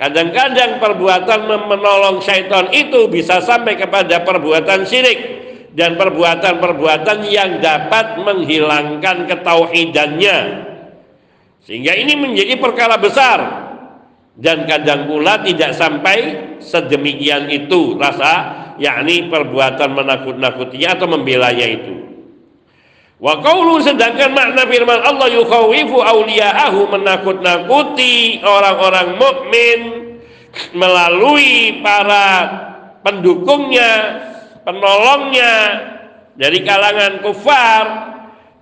Kadang-kadang 0.03 0.83
perbuatan 0.83 1.47
menolong 1.47 2.19
syaitan 2.27 2.67
itu 2.75 3.07
bisa 3.07 3.39
sampai 3.39 3.79
kepada 3.79 4.27
perbuatan 4.27 4.83
syirik 4.83 5.42
dan 5.73 5.97
perbuatan-perbuatan 5.97 7.19
yang 7.29 7.61
dapat 7.61 8.21
menghilangkan 8.21 9.29
ketauhidannya. 9.29 10.39
Sehingga 11.65 11.93
ini 11.97 12.13
menjadi 12.19 12.59
perkara 12.59 12.99
besar 12.99 13.39
dan 14.37 14.65
kadang 14.65 15.09
pula 15.09 15.41
tidak 15.41 15.77
sampai 15.77 16.19
sedemikian 16.61 17.49
itu 17.53 17.97
rasa 17.97 18.63
yakni 18.81 19.29
perbuatan 19.29 19.93
menakut-nakutinya 19.93 20.89
atau 20.97 21.07
membelanya 21.09 21.67
itu. 21.69 21.95
Wa 23.23 23.39
qawlu 23.39 23.79
sedangkan 23.79 24.35
makna 24.35 24.67
firman 24.67 24.99
Allah 24.99 25.31
yukhawifu 25.31 26.03
awliya'ahu 26.03 26.91
menakut-nakuti 26.91 28.43
orang-orang 28.43 29.15
mukmin 29.15 29.81
melalui 30.75 31.79
para 31.87 32.27
pendukungnya, 33.07 33.91
penolongnya 34.63 35.55
dari 36.39 36.65
kalangan 36.65 37.21
kufar 37.21 37.85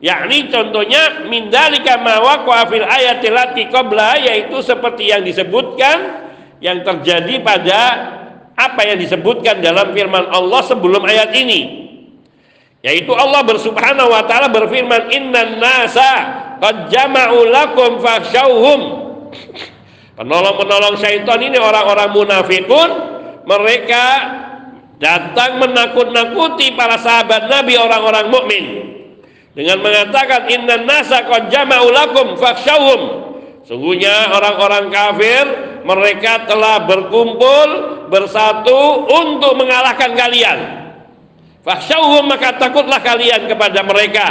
yakni 0.01 0.49
contohnya 0.49 1.29
min 1.29 1.53
dalika 1.53 2.01
ma 2.01 2.19
waqa'a 2.19 2.67
fil 2.67 2.87
ayati 2.89 3.29
lati 3.29 3.63
qabla 3.69 4.17
yaitu 4.21 4.59
seperti 4.65 5.13
yang 5.13 5.23
disebutkan 5.23 6.29
yang 6.61 6.85
terjadi 6.85 7.41
pada 7.41 7.81
apa 8.57 8.81
yang 8.85 9.01
disebutkan 9.01 9.65
dalam 9.65 9.97
firman 9.97 10.29
Allah 10.29 10.61
sebelum 10.69 11.01
ayat 11.09 11.33
ini. 11.33 11.89
Yaitu 12.81 13.13
Allah 13.13 13.45
bersubhanahu 13.45 14.09
wa 14.09 14.25
taala 14.25 14.49
berfirman 14.49 15.13
innan 15.13 15.61
nasa 15.61 16.11
qad 16.61 16.93
jama'u 16.93 17.49
lakum 17.49 18.01
fakhshawhum. 18.01 18.81
Penolong-penolong 20.21 21.01
syaitan 21.01 21.41
ini 21.41 21.57
orang-orang 21.57 22.13
munafikun 22.13 22.89
mereka 23.49 24.05
datang 25.01 25.59
menakut-nakuti 25.59 26.77
para 26.77 27.01
sahabat 27.01 27.49
Nabi 27.49 27.75
orang-orang 27.81 28.29
mukmin 28.29 28.65
dengan 29.57 29.81
mengatakan 29.81 30.47
innan 30.47 30.85
nasa 30.87 31.25
qad 31.25 31.49
jama'u 31.49 31.89
lakum 31.91 32.37
fakhshawhum 32.37 33.01
sungguhnya 33.65 34.37
orang-orang 34.37 34.93
kafir 34.93 35.45
mereka 35.83 36.45
telah 36.45 36.85
berkumpul 36.85 37.69
bersatu 38.13 39.09
untuk 39.09 39.57
mengalahkan 39.57 40.13
kalian 40.13 40.81
Fahsyauhum 41.61 42.25
maka 42.25 42.57
takutlah 42.57 43.05
kalian 43.05 43.45
kepada 43.45 43.85
mereka. 43.85 44.27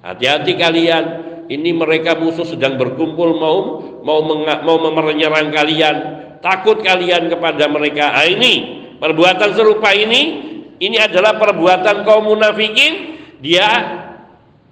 Hati-hati 0.00 0.56
kalian. 0.56 1.04
Ini 1.48 1.72
mereka 1.72 2.12
musuh 2.16 2.44
sedang 2.44 2.76
berkumpul 2.76 3.40
mau 3.40 3.80
mau 4.04 4.20
mau 4.64 4.76
menyerang 4.80 5.48
kalian. 5.52 5.96
Takut 6.40 6.80
kalian 6.80 7.28
kepada 7.32 7.68
mereka. 7.68 8.16
Ah, 8.16 8.28
ini 8.28 8.77
perbuatan 8.98 9.50
serupa 9.54 9.90
ini 9.94 10.48
ini 10.78 10.96
adalah 10.98 11.34
perbuatan 11.36 12.06
kaum 12.06 12.30
munafikin. 12.30 13.18
Dia 13.42 13.66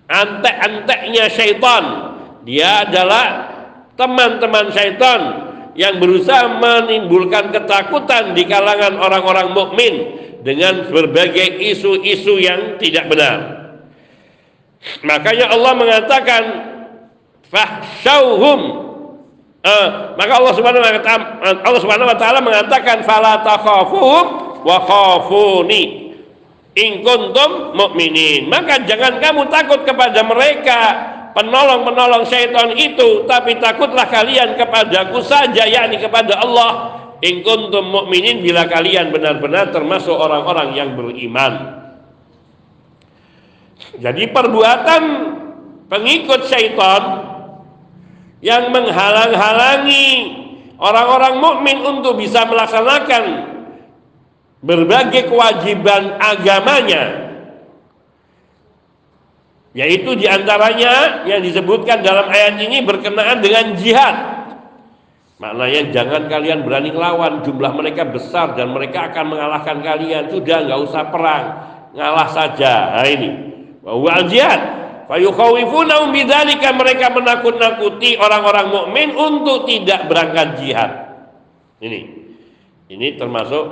antek-anteknya 0.06 1.26
syaitan. 1.30 1.84
Dia 2.46 2.86
adalah 2.86 3.26
teman-teman 3.98 4.70
syaitan 4.70 5.20
yang 5.74 5.98
berusaha 5.98 6.46
menimbulkan 6.62 7.50
ketakutan 7.50 8.32
di 8.38 8.46
kalangan 8.46 8.96
orang-orang 9.02 9.50
mukmin 9.50 9.94
dengan 10.46 10.86
berbagai 10.94 11.58
isu-isu 11.74 12.38
yang 12.38 12.78
tidak 12.78 13.10
benar. 13.10 13.38
Makanya 15.02 15.50
Allah 15.50 15.72
mengatakan 15.74 16.42
fahsyauhum 17.50 18.85
Uh, 19.66 20.14
maka 20.14 20.38
Allah 20.38 20.54
Subhanahu 20.54 20.78
wa 20.78 21.02
taala 21.02 21.24
Allah 21.42 21.80
Subhanahu 21.82 22.06
wa 22.06 22.14
taala 22.14 22.38
mengatakan 22.38 23.02
fala 23.02 23.42
takhafuhum 23.42 24.24
wa 24.62 24.78
khafuni 24.78 26.14
in 26.78 27.02
kuntum 27.02 27.74
mu'minin. 27.74 28.46
Maka 28.46 28.86
jangan 28.86 29.18
kamu 29.18 29.50
takut 29.50 29.82
kepada 29.82 30.22
mereka 30.22 30.78
penolong-penolong 31.34 32.30
syaitan 32.30 32.78
itu, 32.78 33.26
tapi 33.26 33.58
takutlah 33.58 34.06
kalian 34.06 34.54
kepadaku 34.54 35.18
saja 35.26 35.66
yakni 35.66 35.98
kepada 35.98 36.38
Allah 36.46 36.70
in 37.26 37.42
kuntum 37.42 37.90
mu'minin 37.90 38.46
bila 38.46 38.70
kalian 38.70 39.10
benar-benar 39.10 39.74
termasuk 39.74 40.14
orang-orang 40.14 40.78
yang 40.78 40.94
beriman. 40.94 41.82
Jadi 43.98 44.30
perbuatan 44.30 45.02
pengikut 45.90 46.46
syaitan 46.46 47.25
yang 48.46 48.70
menghalang-halangi 48.70 50.06
orang-orang 50.78 51.42
mukmin 51.42 51.82
untuk 51.82 52.14
bisa 52.14 52.46
melaksanakan 52.46 53.24
berbagai 54.62 55.26
kewajiban 55.26 56.14
agamanya 56.22 57.26
yaitu 59.74 60.14
di 60.14 60.30
antaranya 60.30 61.26
yang 61.26 61.42
disebutkan 61.42 62.06
dalam 62.06 62.30
ayat 62.30 62.54
ini 62.62 62.86
berkenaan 62.86 63.42
dengan 63.42 63.74
jihad 63.74 64.36
Maknanya 65.36 65.92
jangan 65.92 66.32
kalian 66.32 66.64
berani 66.64 66.96
lawan, 66.96 67.44
jumlah 67.44 67.68
mereka 67.76 68.08
besar 68.08 68.56
dan 68.56 68.72
mereka 68.72 69.12
akan 69.12 69.36
mengalahkan 69.36 69.84
kalian. 69.84 70.32
Sudah 70.32 70.64
nggak 70.64 70.80
usah 70.80 71.12
perang, 71.12 71.44
ngalah 71.92 72.28
saja. 72.32 72.96
Nah 72.96 73.04
ini. 73.04 73.30
Wa 73.84 74.24
jihad. 74.24 74.85
Fayukhawifunahum 75.06 76.10
bidzalika 76.10 76.74
mereka 76.74 77.14
menakut-nakuti 77.14 78.18
orang-orang 78.18 78.66
mukmin 78.74 79.14
untuk 79.14 79.62
tidak 79.70 80.10
berangkat 80.10 80.58
jihad. 80.58 80.90
Ini. 81.78 82.26
Ini 82.90 83.18
termasuk 83.18 83.64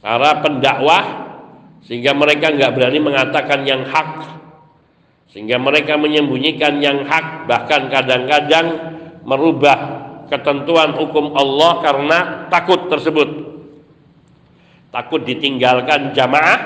para 0.05 0.45
pendakwah 0.45 1.05
sehingga 1.89 2.13
mereka 2.13 2.53
nggak 2.53 2.73
berani 2.77 3.01
mengatakan 3.01 3.65
yang 3.65 3.89
hak 3.89 4.37
sehingga 5.33 5.57
mereka 5.57 5.97
menyembunyikan 5.97 6.77
yang 6.85 7.09
hak 7.09 7.49
bahkan 7.49 7.89
kadang-kadang 7.89 8.97
merubah 9.25 9.79
ketentuan 10.29 10.95
hukum 10.95 11.35
Allah 11.35 11.73
karena 11.83 12.19
takut 12.53 12.87
tersebut. 12.93 13.29
Takut 14.91 15.21
ditinggalkan 15.29 16.17
jamaah, 16.17 16.59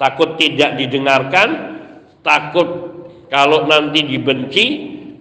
takut 0.00 0.40
tidak 0.40 0.78
didengarkan, 0.80 1.81
takut 2.22 2.68
kalau 3.28 3.66
nanti 3.66 4.06
dibenci, 4.06 4.66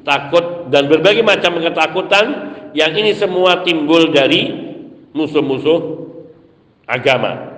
takut 0.02 0.70
dan 0.74 0.90
berbagai 0.90 1.22
macam 1.22 1.62
ketakutan 1.62 2.26
yang 2.74 2.92
ini 2.96 3.14
semua 3.14 3.62
timbul 3.62 4.10
dari 4.10 4.52
musuh-musuh 5.12 6.08
agama. 6.88 7.52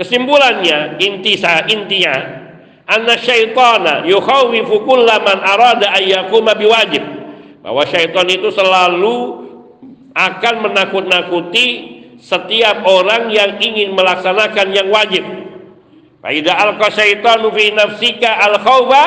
Kesimpulannya, 0.00 0.96
inti 0.96 1.36
intinya, 1.68 2.16
anna 2.88 3.20
syaitana 3.20 4.08
yukhawifu 4.08 4.88
kullaman 4.88 5.44
arada 5.44 5.92
ayyakuma 5.92 6.56
biwajib. 6.56 7.04
Bahwa 7.60 7.84
syaitan 7.84 8.24
itu 8.24 8.48
selalu 8.48 9.44
akan 10.16 10.54
menakut-nakuti 10.64 11.66
setiap 12.16 12.84
orang 12.88 13.28
yang 13.28 13.60
ingin 13.60 13.92
melaksanakan 13.92 14.72
yang 14.72 14.88
wajib. 14.88 15.24
Faida 16.20 16.52
alqa 16.52 16.92
syaitanu 16.92 17.48
fi 17.56 17.72
nafsika 17.72 18.28
al 18.28 18.60
khawfa 18.60 19.04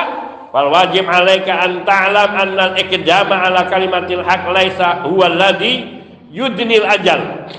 wal 0.49 0.69
wajib 0.73 1.05
alaika 1.05 1.61
an 1.61 1.85
ta'lam 1.85 2.29
anna 2.33 2.63
al-iqdama 2.73 3.37
ala 3.49 3.69
kalimatil 3.69 4.25
haq 4.25 4.49
laisa 4.49 5.05
huwa 5.05 5.29
alladhi 5.29 6.01
yudnil 6.33 6.85
ajal. 6.89 7.49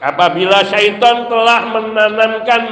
Apabila 0.00 0.64
syaitan 0.68 1.28
telah 1.28 1.72
menanamkan 1.72 2.62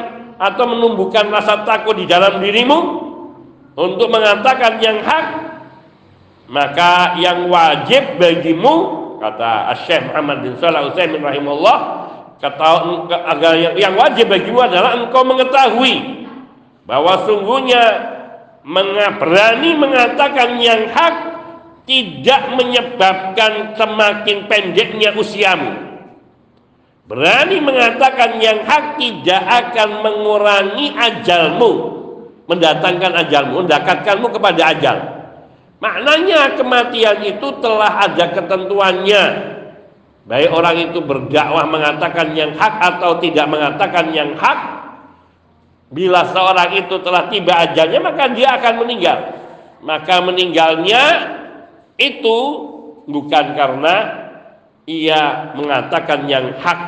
atau 0.41 0.64
menumbuhkan 0.68 1.28
rasa 1.32 1.64
takut 1.64 1.97
di 1.97 2.05
dalam 2.05 2.41
dirimu 2.41 2.78
untuk 3.76 4.09
mengatakan 4.12 4.80
yang 4.82 5.01
hak 5.01 5.26
maka 6.51 7.16
yang 7.16 7.49
wajib 7.49 8.20
bagimu 8.20 9.05
kata 9.22 9.72
Syekh 9.89 10.12
Muhammad 10.12 10.45
bin 10.45 10.53
Shalih 10.61 10.93
Utsaimin 10.93 11.24
rahimahullah 11.24 12.04
kata 12.45 13.01
agar 13.09 13.57
yang 13.72 13.97
wajib 13.97 14.28
bagimu 14.28 14.61
adalah 14.61 15.01
engkau 15.01 15.24
mengetahui 15.24 16.28
bahwa 16.84 17.24
sungguhnya 17.24 17.82
berani 19.16 19.72
mengatakan 19.80 20.61
yang 20.61 20.92
hak 20.92 21.14
tidak 21.88 22.53
menyebabkan 22.53 23.72
semakin 23.76 24.45
pendeknya 24.45 25.16
usiamu. 25.16 25.97
Berani 27.05 27.61
mengatakan 27.61 28.40
yang 28.40 28.64
hak 28.64 28.97
tidak 28.97 29.42
akan 29.45 30.01
mengurangi 30.01 30.97
ajalmu, 30.97 31.72
mendatangkan 32.49 33.12
ajalmu, 33.24 33.64
mendekatkanmu 33.64 34.28
kepada 34.32 34.62
ajal. 34.72 34.97
Maknanya 35.84 36.57
kematian 36.57 37.20
itu 37.24 37.49
telah 37.61 38.09
ada 38.09 38.32
ketentuannya. 38.32 39.54
Baik 40.25 40.51
orang 40.51 40.89
itu 40.89 41.05
berdakwah 41.05 41.68
mengatakan 41.68 42.33
yang 42.33 42.57
hak 42.57 42.75
atau 42.81 43.20
tidak 43.20 43.45
mengatakan 43.45 44.09
yang 44.16 44.33
hak, 44.41 44.85
Bila 45.95 46.27
seorang 46.27 46.75
itu 46.75 46.99
telah 47.07 47.31
tiba 47.31 47.55
ajalnya 47.55 48.03
maka 48.03 48.27
dia 48.35 48.59
akan 48.59 48.83
meninggal. 48.83 49.18
Maka 49.87 50.18
meninggalnya 50.27 51.03
itu 51.95 52.39
bukan 53.07 53.55
karena 53.55 53.97
ia 54.91 55.55
mengatakan 55.55 56.27
yang 56.27 56.51
hak. 56.59 56.81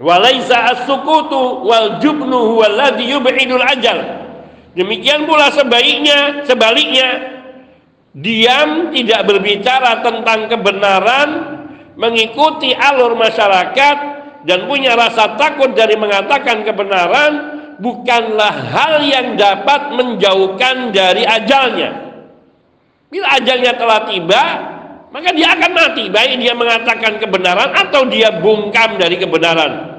Walaisa 0.00 0.72
as-sukutu 0.72 1.68
wal 1.68 2.00
jubnu 2.00 2.54
huwa 2.54 2.64
alladhi 2.70 3.12
yub'idul 3.12 3.60
ajal. 3.60 3.98
Demikian 4.72 5.26
pula 5.28 5.52
sebaiknya, 5.52 6.48
sebaliknya 6.48 7.27
diam 8.16 8.94
tidak 8.94 9.26
berbicara 9.28 10.00
tentang 10.00 10.48
kebenaran, 10.48 11.28
mengikuti 11.98 12.72
alur 12.72 13.18
masyarakat 13.18 13.96
dan 14.46 14.64
punya 14.70 14.94
rasa 14.94 15.34
takut 15.34 15.74
dari 15.74 15.98
mengatakan 15.98 16.62
kebenaran 16.62 17.32
bukanlah 17.82 18.54
hal 18.54 19.02
yang 19.02 19.34
dapat 19.34 19.94
menjauhkan 19.94 20.94
dari 20.94 21.26
ajalnya. 21.26 22.06
Bila 23.08 23.40
ajalnya 23.40 23.72
telah 23.80 24.00
tiba, 24.04 24.42
maka 25.08 25.32
dia 25.32 25.56
akan 25.56 25.70
mati. 25.72 26.12
Baik 26.12 26.36
dia 26.36 26.52
mengatakan 26.52 27.16
kebenaran 27.16 27.72
atau 27.72 28.04
dia 28.04 28.28
bungkam 28.38 29.00
dari 29.00 29.16
kebenaran. 29.16 29.96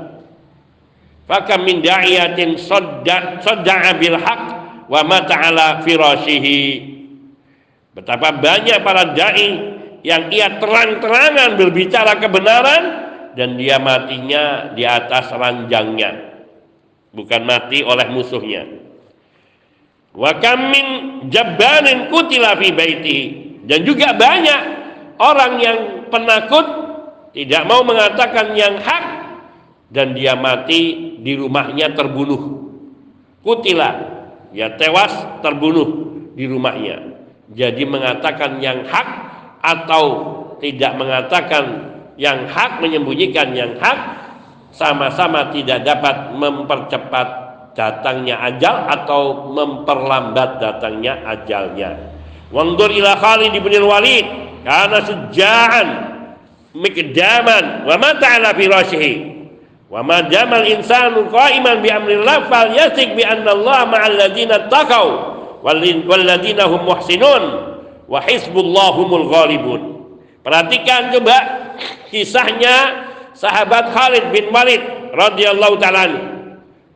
Maka 1.26 1.62
min 1.62 1.82
da'iyatin 1.82 2.58
sadda'a 2.58 3.92
bil 3.98 4.18
wa 4.90 5.02
mata 5.06 5.36
ala 5.38 5.82
firashihi. 5.86 6.99
Betapa 7.94 8.38
banyak 8.38 8.78
para 8.86 9.18
dai 9.18 9.50
yang 10.06 10.30
ia 10.30 10.62
terang-terangan 10.62 11.58
berbicara 11.60 12.16
kebenaran 12.22 12.84
dan 13.34 13.58
dia 13.58 13.82
matinya 13.82 14.72
di 14.78 14.86
atas 14.86 15.34
ranjangnya 15.34 16.30
bukan 17.14 17.42
mati 17.46 17.82
oleh 17.82 18.08
musuhnya. 18.14 18.64
Wa 20.14 20.38
kam 20.42 20.74
min 20.74 20.86
jabbanin 21.30 22.10
kutila 22.14 22.58
fi 22.58 22.70
baiti. 22.74 23.20
Dan 23.70 23.86
juga 23.86 24.18
banyak 24.18 24.62
orang 25.22 25.54
yang 25.62 25.78
penakut 26.10 26.66
tidak 27.38 27.64
mau 27.70 27.86
mengatakan 27.86 28.58
yang 28.58 28.82
hak 28.82 29.06
dan 29.94 30.18
dia 30.18 30.34
mati 30.34 31.14
di 31.22 31.38
rumahnya 31.38 31.94
terbunuh. 31.94 32.74
Kutila 33.46 33.92
ya 34.50 34.74
tewas 34.74 35.14
terbunuh 35.46 36.10
di 36.34 36.50
rumahnya 36.50 37.19
jadi 37.50 37.82
mengatakan 37.86 38.62
yang 38.62 38.86
hak 38.86 39.08
atau 39.66 40.04
tidak 40.62 40.94
mengatakan 41.00 41.66
yang 42.20 42.46
hak 42.46 42.84
menyembunyikan 42.84 43.56
yang 43.56 43.74
hak 43.80 43.98
sama-sama 44.70 45.50
tidak 45.50 45.82
dapat 45.82 46.36
mempercepat 46.38 47.28
datangnya 47.74 48.38
ajal 48.44 48.86
atau 48.92 49.50
memperlambat 49.50 50.62
datangnya 50.62 51.16
ajalnya. 51.26 51.96
Wangdur 52.54 52.92
ila 52.92 53.18
Khalid 53.18 53.56
bin 53.56 53.84
Walid 53.86 54.26
karena 54.66 55.00
sejaan 55.06 55.88
mikdaman 56.76 57.88
wa 57.88 57.96
mata 57.98 58.38
ala 58.38 58.54
firashihi 58.54 59.14
wa 59.90 60.06
ma 60.06 60.22
jamal 60.30 60.66
insanu 60.66 61.26
qa'iman 61.34 61.82
bi 61.82 61.90
amrillah 61.90 62.46
fal 62.46 62.70
yasik 62.70 63.18
bi 63.18 63.26
anna 63.26 63.58
Allah 63.58 63.90
ma'al 63.90 64.16
ladina 64.18 64.70
taqaw 64.70 65.29
wal 65.64 66.24
ladina 66.24 66.68
hum 66.68 66.88
muhsinun 66.88 67.44
wa 68.08 68.20
hizbullahumul 68.24 69.28
ghalibun. 69.28 69.82
Perhatikan 70.40 71.12
coba 71.14 71.38
kisahnya 72.10 73.06
sahabat 73.36 73.92
Khalid 73.92 74.32
bin 74.32 74.50
Walid 74.50 74.82
radhiyallahu 75.14 75.76
taala 75.78 76.06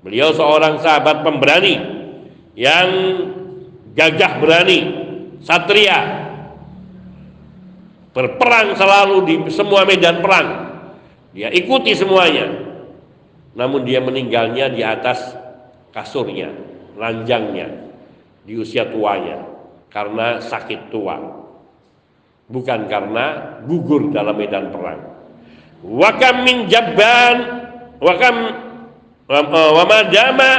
Beliau 0.03 0.35
seorang 0.35 0.83
sahabat 0.83 1.23
pemberani 1.23 1.79
yang 2.59 2.87
gagah 3.95 4.43
berani, 4.43 4.79
satria. 5.39 6.27
Berperang 8.11 8.75
selalu 8.75 9.15
di 9.25 9.35
semua 9.47 9.87
medan 9.87 10.19
perang. 10.19 10.75
Dia 11.31 11.49
ikuti 11.55 11.95
semuanya. 11.95 12.51
Namun 13.55 13.87
dia 13.87 14.03
meninggalnya 14.03 14.69
di 14.69 14.83
atas 14.83 15.39
kasurnya, 15.95 16.51
ranjangnya 16.99 17.92
di 18.43 18.59
usia 18.59 18.87
tuanya 18.91 19.43
karena 19.87 20.39
sakit 20.43 20.91
tua 20.91 21.15
bukan 22.51 22.91
karena 22.91 23.57
gugur 23.63 24.11
dalam 24.11 24.35
medan 24.35 24.69
perang. 24.69 25.01
Wakam 25.83 26.47
min 26.47 26.67
jabban 26.71 27.67
wakam 27.99 28.35
wa 29.27 29.83
madama 29.87 30.51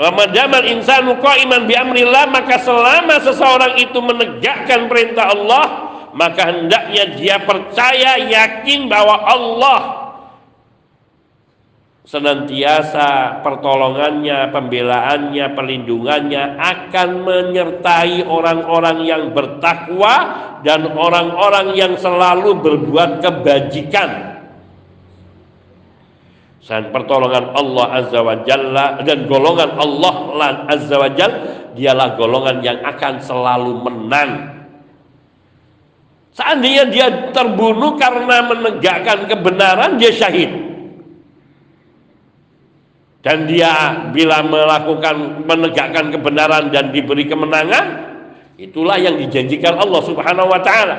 wa 0.00 0.10
madama 0.16 0.64
insanu 0.64 1.20
qa'iman 1.20 1.68
bi 1.68 1.76
amrillah 1.76 2.28
maka 2.32 2.56
selama 2.60 3.20
seseorang 3.20 3.76
itu 3.76 4.00
menegakkan 4.00 4.88
perintah 4.88 5.32
Allah 5.36 5.64
maka 6.16 6.48
hendaknya 6.48 7.20
dia 7.20 7.36
percaya 7.44 8.16
yakin 8.16 8.88
bahwa 8.88 9.20
Allah 9.28 9.99
senantiasa 12.10 13.38
pertolongannya, 13.46 14.50
pembelaannya, 14.50 15.46
perlindungannya 15.54 16.58
akan 16.58 17.08
menyertai 17.22 18.26
orang-orang 18.26 19.06
yang 19.06 19.30
bertakwa 19.30 20.14
dan 20.66 20.90
orang-orang 20.90 21.78
yang 21.78 21.94
selalu 21.94 22.58
berbuat 22.58 23.22
kebajikan. 23.22 24.42
Dan 26.70 26.94
pertolongan 26.94 27.50
Allah 27.50 27.86
Azza 27.98 28.22
wa 28.22 28.46
Jalla 28.46 29.02
dan 29.02 29.26
golongan 29.26 29.74
Allah 29.74 30.14
Azza 30.70 31.02
wa 31.02 31.10
Jalla 31.10 31.74
dialah 31.74 32.14
golongan 32.14 32.62
yang 32.62 32.78
akan 32.86 33.18
selalu 33.18 33.86
menang. 33.86 34.30
Seandainya 36.30 36.86
dia 36.90 37.06
terbunuh 37.34 37.98
karena 37.98 38.46
menegakkan 38.46 39.26
kebenaran, 39.26 39.98
dia 39.98 40.14
syahid 40.14 40.69
dan 43.20 43.44
dia 43.44 44.08
bila 44.12 44.40
melakukan 44.44 45.44
menegakkan 45.44 46.08
kebenaran 46.08 46.72
dan 46.72 46.88
diberi 46.88 47.28
kemenangan 47.28 48.10
Itulah 48.60 49.00
yang 49.00 49.16
dijanjikan 49.16 49.80
Allah 49.80 50.04
Subhanahu 50.04 50.52
wa 50.52 50.60
taala. 50.60 50.96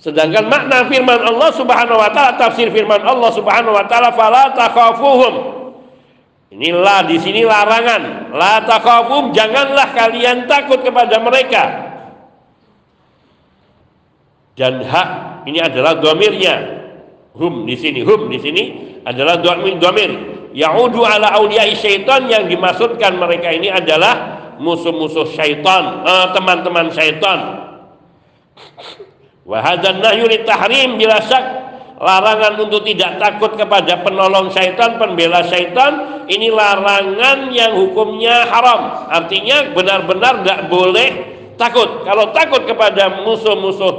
Sedangkan 0.00 0.48
makna 0.48 0.88
firman 0.88 1.20
Allah 1.20 1.52
Subhanahu 1.52 2.00
wa 2.00 2.08
taala 2.16 2.40
tafsir 2.40 2.72
firman 2.72 3.04
Allah 3.04 3.28
Subhanahu 3.36 3.76
wa 3.76 3.84
taala 3.84 4.08
fala 4.16 4.56
takhafuhum. 4.56 5.34
Inilah 6.48 7.04
di 7.04 7.20
sini 7.20 7.44
larangan. 7.44 8.32
La 8.32 8.64
takhafum 8.64 9.36
janganlah 9.36 9.92
kalian 9.92 10.48
takut 10.48 10.80
kepada 10.80 11.20
mereka. 11.20 11.62
Dan 14.56 14.80
hak 14.80 15.08
ini 15.44 15.60
adalah 15.60 16.00
domirnya. 16.00 16.72
Hum 17.36 17.68
di 17.68 17.76
sini, 17.76 18.00
hum 18.00 18.32
di 18.32 18.40
sini 18.40 18.64
adalah 19.06 19.38
domir. 19.38 19.78
domir. 19.78 20.10
Yaudu 20.56 21.06
ala 21.06 21.36
awliya 21.36 21.68
syaitan 21.78 22.26
yang 22.26 22.50
dimaksudkan 22.50 23.14
mereka 23.20 23.52
ini 23.54 23.70
adalah 23.70 24.40
musuh-musuh 24.58 25.30
syaitan, 25.36 26.02
eh, 26.02 26.26
teman-teman 26.32 26.90
syaitan. 26.90 27.38
Wahadan 29.46 30.02
nahyu 30.02 30.26
tahrim 30.42 30.98
bila 30.98 31.22
syak 31.22 31.44
larangan 31.96 32.60
untuk 32.60 32.82
tidak 32.84 33.16
takut 33.20 33.56
kepada 33.56 34.02
penolong 34.02 34.52
syaitan, 34.52 35.00
pembela 35.00 35.44
syaitan, 35.46 36.24
ini 36.28 36.50
larangan 36.50 37.52
yang 37.54 37.78
hukumnya 37.78 38.48
haram. 38.48 39.06
Artinya 39.08 39.72
benar-benar 39.72 40.42
tidak 40.42 40.60
boleh 40.68 41.08
takut. 41.56 42.04
Kalau 42.04 42.34
takut 42.36 42.68
kepada 42.68 43.24
musuh-musuh 43.24 43.94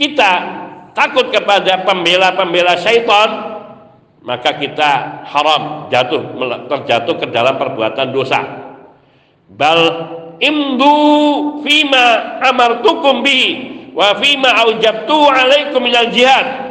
kita, 0.00 0.32
takut 0.96 1.28
kepada 1.28 1.84
pembela-pembela 1.84 2.80
syaitan, 2.80 3.51
maka 4.22 4.54
kita 4.54 5.22
haram 5.26 5.90
jatuh 5.90 6.22
terjatuh 6.70 7.14
ke 7.18 7.26
dalam 7.34 7.58
perbuatan 7.58 8.14
dosa. 8.14 8.40
Bal 9.50 9.82
imdu 10.38 10.94
fima 11.66 12.38
amartukum 12.46 13.26
bi 13.26 13.42
wa 13.92 14.14
fima 14.22 14.50
aujabtu 14.66 15.18
alaikum 15.26 15.82
minal 15.82 16.08
jihad. 16.14 16.70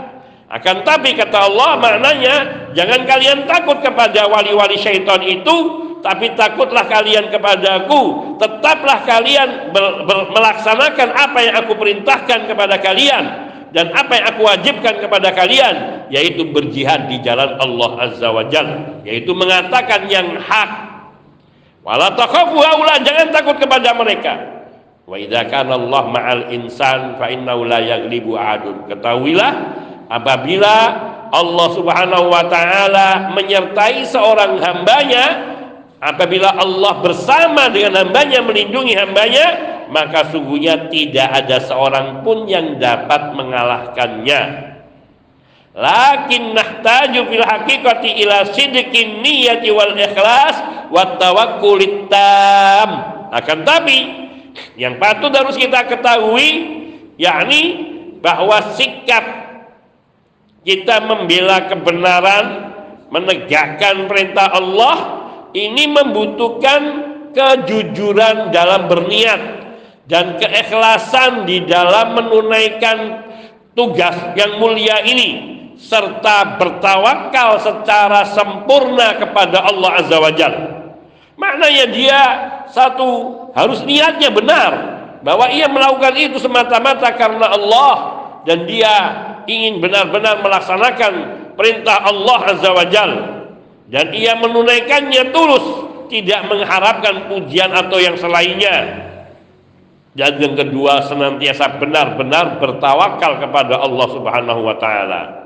Akan 0.51 0.83
tapi 0.83 1.15
kata 1.15 1.47
Allah 1.47 1.79
maknanya 1.79 2.35
jangan 2.75 3.07
kalian 3.07 3.47
takut 3.47 3.79
kepada 3.79 4.27
wali-wali 4.27 4.75
syaitan 4.75 5.23
itu 5.23 5.55
tapi 6.03 6.33
takutlah 6.35 6.87
kalian 6.87 7.31
kepadaku. 7.31 8.35
Tetaplah 8.41 9.05
kalian 9.05 9.71
ber, 9.71 10.07
ber, 10.07 10.33
melaksanakan 10.33 11.07
apa 11.13 11.39
yang 11.45 11.55
aku 11.61 11.77
perintahkan 11.77 12.49
kepada 12.51 12.79
kalian 12.79 13.23
dan 13.71 13.91
apa 13.95 14.11
yang 14.19 14.25
aku 14.35 14.41
wajibkan 14.43 14.99
kepada 14.99 15.31
kalian 15.31 16.00
yaitu 16.11 16.45
berjihad 16.51 17.07
di 17.07 17.23
jalan 17.23 17.55
Allah 17.57 17.91
Azza 18.11 18.27
wa 18.29 18.43
Jalla 18.51 19.01
yaitu 19.07 19.31
mengatakan 19.31 20.05
yang 20.11 20.35
hak 20.37 20.91
Wala 21.81 22.13
takhafu 22.13 22.61
haula 22.61 23.01
jangan 23.01 23.33
takut 23.33 23.57
kepada 23.57 23.89
mereka. 23.97 24.33
Wa 25.09 25.17
idza 25.17 25.49
kana 25.49 25.81
Allah 25.81 26.03
ma'al 26.13 26.43
insan 26.53 27.17
fa 27.17 27.25
innahu 27.25 27.65
la 27.65 27.81
yaghlibu 27.81 28.37
adun. 28.37 28.85
Ketahuilah 28.85 29.51
apabila 30.05 30.75
Allah 31.33 31.67
Subhanahu 31.73 32.29
wa 32.29 32.45
taala 32.45 33.33
menyertai 33.33 34.05
seorang 34.05 34.61
hambanya 34.61 35.25
apabila 35.97 36.53
Allah 36.53 37.01
bersama 37.01 37.71
dengan 37.73 38.05
hambanya 38.05 38.45
melindungi 38.45 38.93
hambanya 38.93 39.47
maka 39.89 40.29
sungguhnya 40.29 40.91
tidak 40.91 41.27
ada 41.33 41.57
seorang 41.65 42.21
pun 42.21 42.45
yang 42.45 42.77
dapat 42.77 43.31
mengalahkannya 43.35 44.70
Lakin 45.71 46.51
nahtaju 46.51 47.31
fil 47.31 47.45
haqiqati 47.47 48.09
ila 48.27 48.43
sidqin 48.51 49.23
niyyati 49.23 49.71
wal 49.71 49.95
ikhlas 49.95 50.55
wa 50.91 51.15
tawakkulit 51.15 52.11
tam. 52.11 52.89
Akan 53.31 53.63
tapi 53.63 54.27
yang 54.75 54.99
patut 54.99 55.31
harus 55.31 55.55
kita 55.55 55.87
ketahui 55.87 56.83
yakni 57.15 57.87
bahwa 58.19 58.75
sikap 58.75 59.23
kita 60.67 61.07
membela 61.07 61.71
kebenaran, 61.71 62.75
menegakkan 63.07 64.11
perintah 64.11 64.51
Allah 64.51 65.23
ini 65.55 65.87
membutuhkan 65.87 66.81
kejujuran 67.31 68.51
dalam 68.51 68.91
berniat 68.91 69.41
dan 70.11 70.35
keikhlasan 70.35 71.47
di 71.47 71.63
dalam 71.63 72.19
menunaikan 72.19 73.23
tugas 73.71 74.35
yang 74.35 74.59
mulia 74.59 74.99
ini 75.07 75.60
serta 75.81 76.61
bertawakal 76.61 77.57
secara 77.57 78.21
sempurna 78.29 79.17
kepada 79.17 79.65
Allah 79.65 79.91
Azza 79.97 80.17
wa 80.21 80.29
Jalla. 80.29 80.93
Maknanya 81.41 81.85
dia 81.89 82.21
satu 82.69 83.09
harus 83.57 83.81
niatnya 83.81 84.29
benar 84.29 84.71
bahwa 85.25 85.49
ia 85.49 85.65
melakukan 85.65 86.13
itu 86.13 86.37
semata-mata 86.37 87.09
karena 87.17 87.49
Allah 87.49 87.93
dan 88.45 88.69
dia 88.69 88.93
ingin 89.49 89.81
benar-benar 89.81 90.45
melaksanakan 90.45 91.13
perintah 91.57 91.97
Allah 92.05 92.39
Azza 92.45 92.69
wa 92.69 92.85
Jalla 92.85 93.25
dan 93.89 94.13
ia 94.13 94.37
menunaikannya 94.37 95.33
tulus 95.33 95.65
tidak 96.13 96.45
mengharapkan 96.45 97.25
pujian 97.25 97.73
atau 97.73 97.97
yang 97.97 98.19
selainnya. 98.21 99.09
Dan 100.11 100.43
yang 100.43 100.59
kedua 100.59 101.07
senantiasa 101.07 101.79
benar-benar 101.79 102.59
bertawakal 102.59 103.39
kepada 103.39 103.79
Allah 103.79 104.07
Subhanahu 104.11 104.61
wa 104.67 104.75
taala 104.75 105.40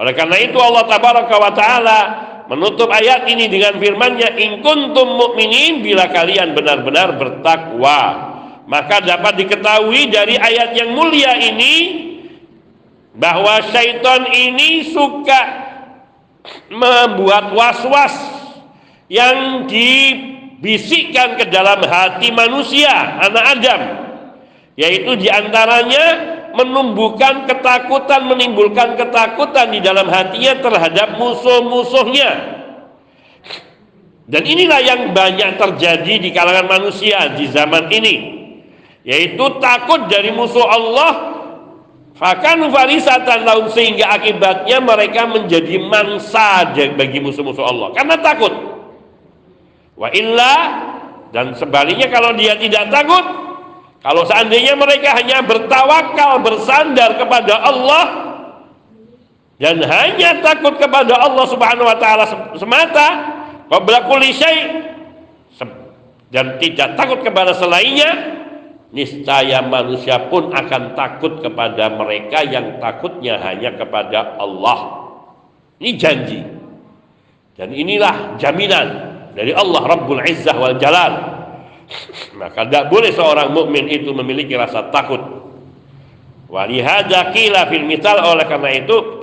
oleh 0.00 0.16
karena 0.16 0.40
itu 0.40 0.56
Allah 0.56 0.88
tabaraka 0.88 1.36
wa 1.36 1.52
taala 1.52 2.00
menutup 2.48 2.88
ayat 2.88 3.28
ini 3.28 3.52
dengan 3.52 3.76
firman-Nya 3.76 4.32
in 4.40 4.64
kuntum 4.64 5.20
mu'minin 5.20 5.84
bila 5.84 6.08
kalian 6.08 6.56
benar-benar 6.56 7.20
bertakwa. 7.20 8.32
Maka 8.64 9.04
dapat 9.04 9.44
diketahui 9.44 10.08
dari 10.08 10.40
ayat 10.40 10.72
yang 10.72 10.96
mulia 10.96 11.36
ini 11.36 11.74
bahwa 13.12 13.60
syaitan 13.68 14.24
ini 14.30 14.88
suka 14.88 15.40
membuat 16.72 17.52
was-was 17.52 18.14
yang 19.10 19.66
dibisikkan 19.66 21.36
ke 21.36 21.50
dalam 21.50 21.82
hati 21.84 22.30
manusia, 22.32 23.20
anak 23.20 23.44
Adam. 23.58 23.80
Yaitu 24.78 25.18
di 25.18 25.28
antaranya 25.28 26.39
menumbuhkan 26.54 27.46
ketakutan, 27.46 28.26
menimbulkan 28.26 28.98
ketakutan 28.98 29.70
di 29.70 29.80
dalam 29.82 30.06
hatinya 30.10 30.58
terhadap 30.58 31.18
musuh-musuhnya. 31.18 32.30
Dan 34.30 34.42
inilah 34.46 34.78
yang 34.78 35.00
banyak 35.10 35.58
terjadi 35.58 36.14
di 36.22 36.30
kalangan 36.30 36.70
manusia 36.70 37.34
di 37.34 37.50
zaman 37.50 37.90
ini, 37.90 38.14
yaitu 39.02 39.42
takut 39.58 40.06
dari 40.06 40.30
musuh 40.30 40.66
Allah. 40.70 41.12
Fakanu 42.14 42.68
farisatan 42.68 43.48
laum 43.48 43.72
sehingga 43.72 44.12
akibatnya 44.12 44.76
mereka 44.84 45.24
menjadi 45.24 45.80
mangsa 45.88 46.68
bagi 46.76 47.16
musuh-musuh 47.16 47.64
Allah 47.64 47.96
karena 47.96 48.20
takut. 48.20 48.52
Wa 49.96 50.12
illa 50.12 50.54
dan 51.32 51.56
sebaliknya 51.56 52.12
kalau 52.12 52.36
dia 52.36 52.60
tidak 52.60 52.92
takut 52.92 53.49
kalau 54.00 54.24
seandainya 54.24 54.72
mereka 54.80 55.12
hanya 55.12 55.44
bertawakal, 55.44 56.40
bersandar 56.40 57.20
kepada 57.20 57.54
Allah 57.60 58.04
dan 59.60 59.76
hanya 59.84 60.40
takut 60.40 60.80
kepada 60.80 61.20
Allah 61.20 61.44
Subhanahu 61.44 61.84
wa 61.84 61.98
taala 62.00 62.24
semata, 62.56 63.08
qabla 63.68 64.08
kulli 64.08 64.32
dan 66.32 66.56
tidak 66.62 66.96
takut 66.96 67.20
kepada 67.20 67.52
selainnya, 67.52 68.40
niscaya 68.94 69.60
manusia 69.60 70.30
pun 70.32 70.48
akan 70.48 70.94
takut 70.96 71.44
kepada 71.44 71.92
mereka 71.92 72.40
yang 72.46 72.78
takutnya 72.80 73.36
hanya 73.42 73.74
kepada 73.76 74.38
Allah. 74.40 75.10
Ini 75.76 75.90
janji. 75.98 76.40
Dan 77.58 77.76
inilah 77.76 78.40
jaminan 78.40 78.88
dari 79.36 79.52
Allah 79.52 79.82
Rabbul 79.84 80.24
Izzah 80.24 80.56
wal 80.56 80.80
Jalal 80.80 81.12
maka 82.40 82.64
tidak 82.64 82.88
boleh 82.88 83.12
seorang 83.12 83.52
mukmin 83.52 83.84
itu 83.92 84.16
memiliki 84.16 84.56
rasa 84.56 84.88
takut. 84.88 85.20
Walihada 86.48 87.36
kila 87.36 87.68
fil 87.68 87.84
misal 87.84 88.16
oleh 88.16 88.48
karena 88.48 88.80
itu 88.80 89.22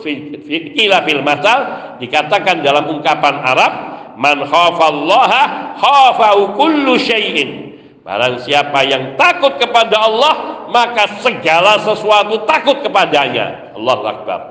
kila 0.77 1.01
fil 1.01 1.25
masal 1.25 1.59
dikatakan 1.97 2.61
dalam 2.61 2.87
ungkapan 2.93 3.41
Arab 3.41 3.73
man 4.21 4.45
khafallaha 4.45 5.73
khafau 5.81 6.53
kullu 6.53 6.93
syai'in. 7.01 7.81
Barang 8.05 8.39
siapa 8.39 8.85
yang 8.85 9.17
takut 9.17 9.57
kepada 9.57 9.97
Allah 9.97 10.63
maka 10.69 11.17
segala 11.25 11.81
sesuatu 11.81 12.45
takut 12.45 12.85
kepadanya. 12.85 13.73
Allah 13.73 13.99
Akbar. 14.13 14.41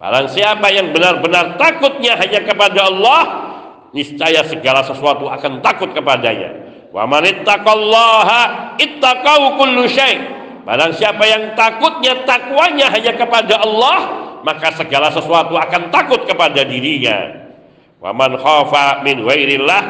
Barang 0.00 0.26
siapa 0.32 0.72
yang 0.72 0.90
benar-benar 0.90 1.60
takutnya 1.60 2.16
hanya 2.16 2.42
kepada 2.48 2.90
Allah 2.90 3.20
niscaya 3.92 4.42
segala 4.48 4.82
sesuatu 4.82 5.30
akan 5.30 5.62
takut 5.62 5.94
kepadanya 5.94 6.63
Wa 6.94 7.10
man 7.10 7.26
ittaqallaha 7.26 8.40
ittaqau 8.78 9.58
kullu 9.58 9.90
syai. 9.90 10.14
Barang 10.62 10.94
siapa 10.94 11.26
yang 11.26 11.58
takutnya 11.58 12.22
takwanya 12.22 12.86
hanya 12.88 13.18
kepada 13.18 13.60
Allah, 13.60 13.98
maka 14.46 14.70
segala 14.78 15.10
sesuatu 15.10 15.58
akan 15.58 15.90
takut 15.90 16.22
kepada 16.22 16.62
dirinya. 16.62 17.50
Wa 17.98 18.14
man 18.14 18.38
khafa 18.38 19.02
min 19.02 19.26
ghairillah 19.26 19.82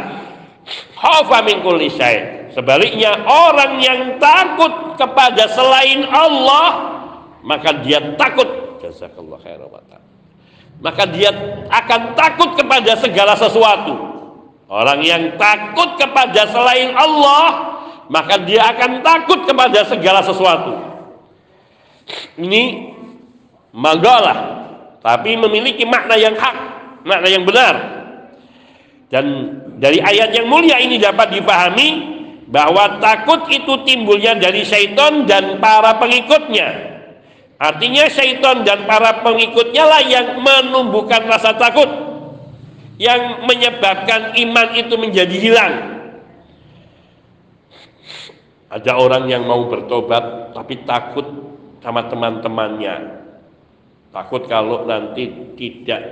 khafa 0.97 1.45
min 1.45 1.61
kulli 1.61 1.93
syai. 1.93 2.49
Sebaliknya 2.57 3.13
orang 3.29 3.83
yang 3.85 4.01
takut 4.17 4.97
kepada 4.97 5.51
selain 5.51 6.07
Allah 6.09 6.95
maka 7.45 7.83
dia 7.83 7.99
takut 8.15 8.79
jazakallah 8.79 9.37
khairan 9.43 9.69
maka 10.79 11.03
dia 11.11 11.35
akan 11.71 12.15
takut 12.15 12.55
kepada 12.55 12.95
segala 12.99 13.35
sesuatu. 13.35 14.14
Orang 14.75 15.07
yang 15.07 15.39
takut 15.39 15.95
kepada 15.95 16.51
selain 16.51 16.91
Allah 16.99 17.79
maka 18.11 18.43
dia 18.43 18.75
akan 18.75 19.07
takut 19.07 19.47
kepada 19.47 19.87
segala 19.87 20.19
sesuatu. 20.27 20.75
Ini 22.35 22.91
magalah 23.71 24.67
tapi 24.99 25.39
memiliki 25.39 25.87
makna 25.87 26.19
yang 26.19 26.35
hak, 26.35 26.57
makna 27.07 27.29
yang 27.31 27.47
benar. 27.47 27.75
Dan 29.15 29.25
dari 29.79 30.03
ayat 30.03 30.35
yang 30.35 30.51
mulia 30.51 30.83
ini 30.83 30.99
dapat 30.99 31.39
dipahami 31.39 31.89
bahwa 32.51 32.99
takut 32.99 33.47
itu 33.55 33.79
timbulnya 33.87 34.35
dari 34.43 34.67
syaitan 34.67 35.23
dan 35.23 35.63
para 35.63 36.03
pengikutnya. 36.03 36.99
Artinya 37.63 38.11
syaitan 38.11 38.67
dan 38.67 38.91
para 38.91 39.23
pengikutnya 39.23 39.85
lah 39.87 40.03
yang 40.03 40.43
menumbuhkan 40.43 41.31
rasa 41.31 41.55
takut 41.55 42.04
yang 42.99 43.47
menyebabkan 43.47 44.39
iman 44.39 44.69
itu 44.79 44.95
menjadi 44.95 45.37
hilang. 45.37 45.75
Ada 48.71 48.99
orang 48.99 49.31
yang 49.31 49.47
mau 49.47 49.71
bertobat 49.71 50.55
tapi 50.55 50.83
takut 50.83 51.27
sama 51.83 52.07
teman-temannya. 52.11 53.23
Takut 54.11 54.47
kalau 54.47 54.87
nanti 54.87 55.55
tidak 55.59 56.03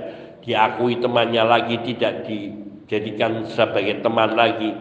diakui 0.43 0.99
temannya 0.99 1.43
lagi, 1.43 1.75
tidak 1.87 2.27
dijadikan 2.27 3.47
sebagai 3.47 4.03
teman 4.03 4.35
lagi, 4.35 4.75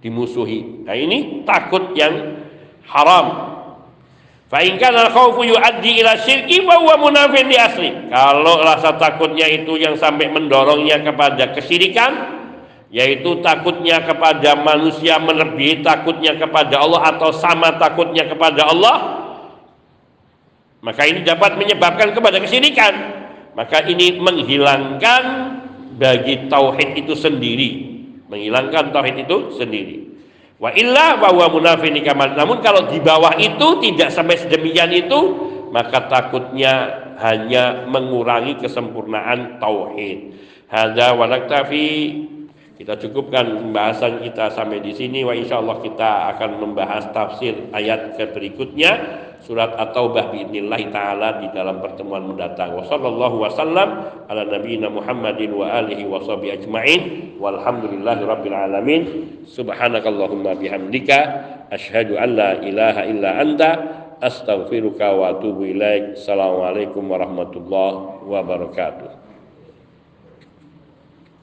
dimusuhi. 0.00 0.84
Nah 0.88 0.96
ini 0.96 1.44
takut 1.44 1.92
yang 1.92 2.40
haram. 2.88 3.55
Fa 4.46 4.62
in 4.62 4.78
kana 4.78 5.10
khaufu 5.10 5.42
yuaddi 5.42 6.06
ila 6.06 6.14
syirki 6.22 6.62
fa 6.62 6.78
huwa 6.78 7.10
di 7.26 7.56
asli. 7.58 7.90
Kalau 8.14 8.62
rasa 8.62 8.94
takutnya 8.94 9.50
itu 9.50 9.74
yang 9.74 9.98
sampai 9.98 10.30
mendorongnya 10.30 11.02
kepada 11.02 11.50
kesyirikan, 11.50 12.38
yaitu 12.94 13.42
takutnya 13.42 14.06
kepada 14.06 14.54
manusia 14.54 15.18
melebihi 15.18 15.82
takutnya 15.82 16.38
kepada 16.38 16.78
Allah 16.78 17.10
atau 17.10 17.34
sama 17.34 17.74
takutnya 17.74 18.30
kepada 18.30 18.70
Allah 18.70 18.96
maka 20.78 21.02
ini 21.02 21.26
dapat 21.26 21.58
menyebabkan 21.58 22.14
kepada 22.14 22.38
kesyirikan. 22.38 22.94
Maka 23.58 23.82
ini 23.90 24.22
menghilangkan 24.22 25.22
bagi 25.98 26.46
tauhid 26.46 26.94
itu 27.02 27.18
sendiri. 27.18 27.70
Menghilangkan 28.30 28.94
tauhid 28.94 29.26
itu 29.26 29.58
sendiri 29.58 30.06
wa 30.56 30.70
illa 30.72 31.20
bahwa 31.20 31.48
munafini 31.52 32.00
kamal. 32.00 32.32
Namun 32.32 32.60
kalau 32.64 32.88
di 32.88 33.00
bawah 33.00 33.36
itu 33.36 33.80
tidak 33.84 34.12
sampai 34.12 34.40
sedemikian 34.40 34.92
itu 34.92 35.20
maka 35.72 36.08
takutnya 36.08 37.04
hanya 37.20 37.84
mengurangi 37.88 38.60
kesempurnaan 38.60 39.60
tauhid. 39.60 40.32
Hadza 40.68 41.14
wa 41.14 41.26
naktafi 41.28 41.88
kita 42.76 43.00
cukupkan 43.00 43.56
pembahasan 43.56 44.20
kita 44.20 44.52
sampai 44.52 44.84
di 44.84 44.92
sini. 44.92 45.24
Wa 45.24 45.32
insya 45.32 45.64
Allah 45.64 45.80
kita 45.80 46.36
akan 46.36 46.50
membahas 46.60 47.08
tafsir 47.16 47.72
ayat 47.72 48.20
berikutnya 48.20 49.24
surat 49.44 49.74
At-Taubah 49.76 50.32
biidznillah 50.32 50.80
taala 50.94 51.42
di 51.42 51.52
dalam 51.52 51.82
pertemuan 51.82 52.24
mendatang. 52.24 52.78
Wassallallahu 52.78 53.42
wasallam 53.42 53.88
ala 54.30 54.42
nabiyina 54.46 54.88
Muhammadin 54.88 55.52
wa 55.52 55.68
alihi 55.82 56.06
wa 56.06 56.22
sahbihi 56.22 56.62
ajmain. 56.62 57.00
Walhamdulillahi 57.36 58.22
rabbil 58.24 58.56
alamin. 58.56 59.02
Subhanakallahumma 59.44 60.56
bihamdika 60.56 61.18
an 61.68 62.30
la 62.32 62.50
ilaha 62.62 63.02
illa 63.04 63.30
astaghfiruka 64.22 65.12
wa 65.12 65.36
atubu 65.36 65.68
ilaik. 65.68 66.16
Assalamualaikum 66.16 67.04
warahmatullahi 67.04 68.24
wabarakatuh. 68.24 69.25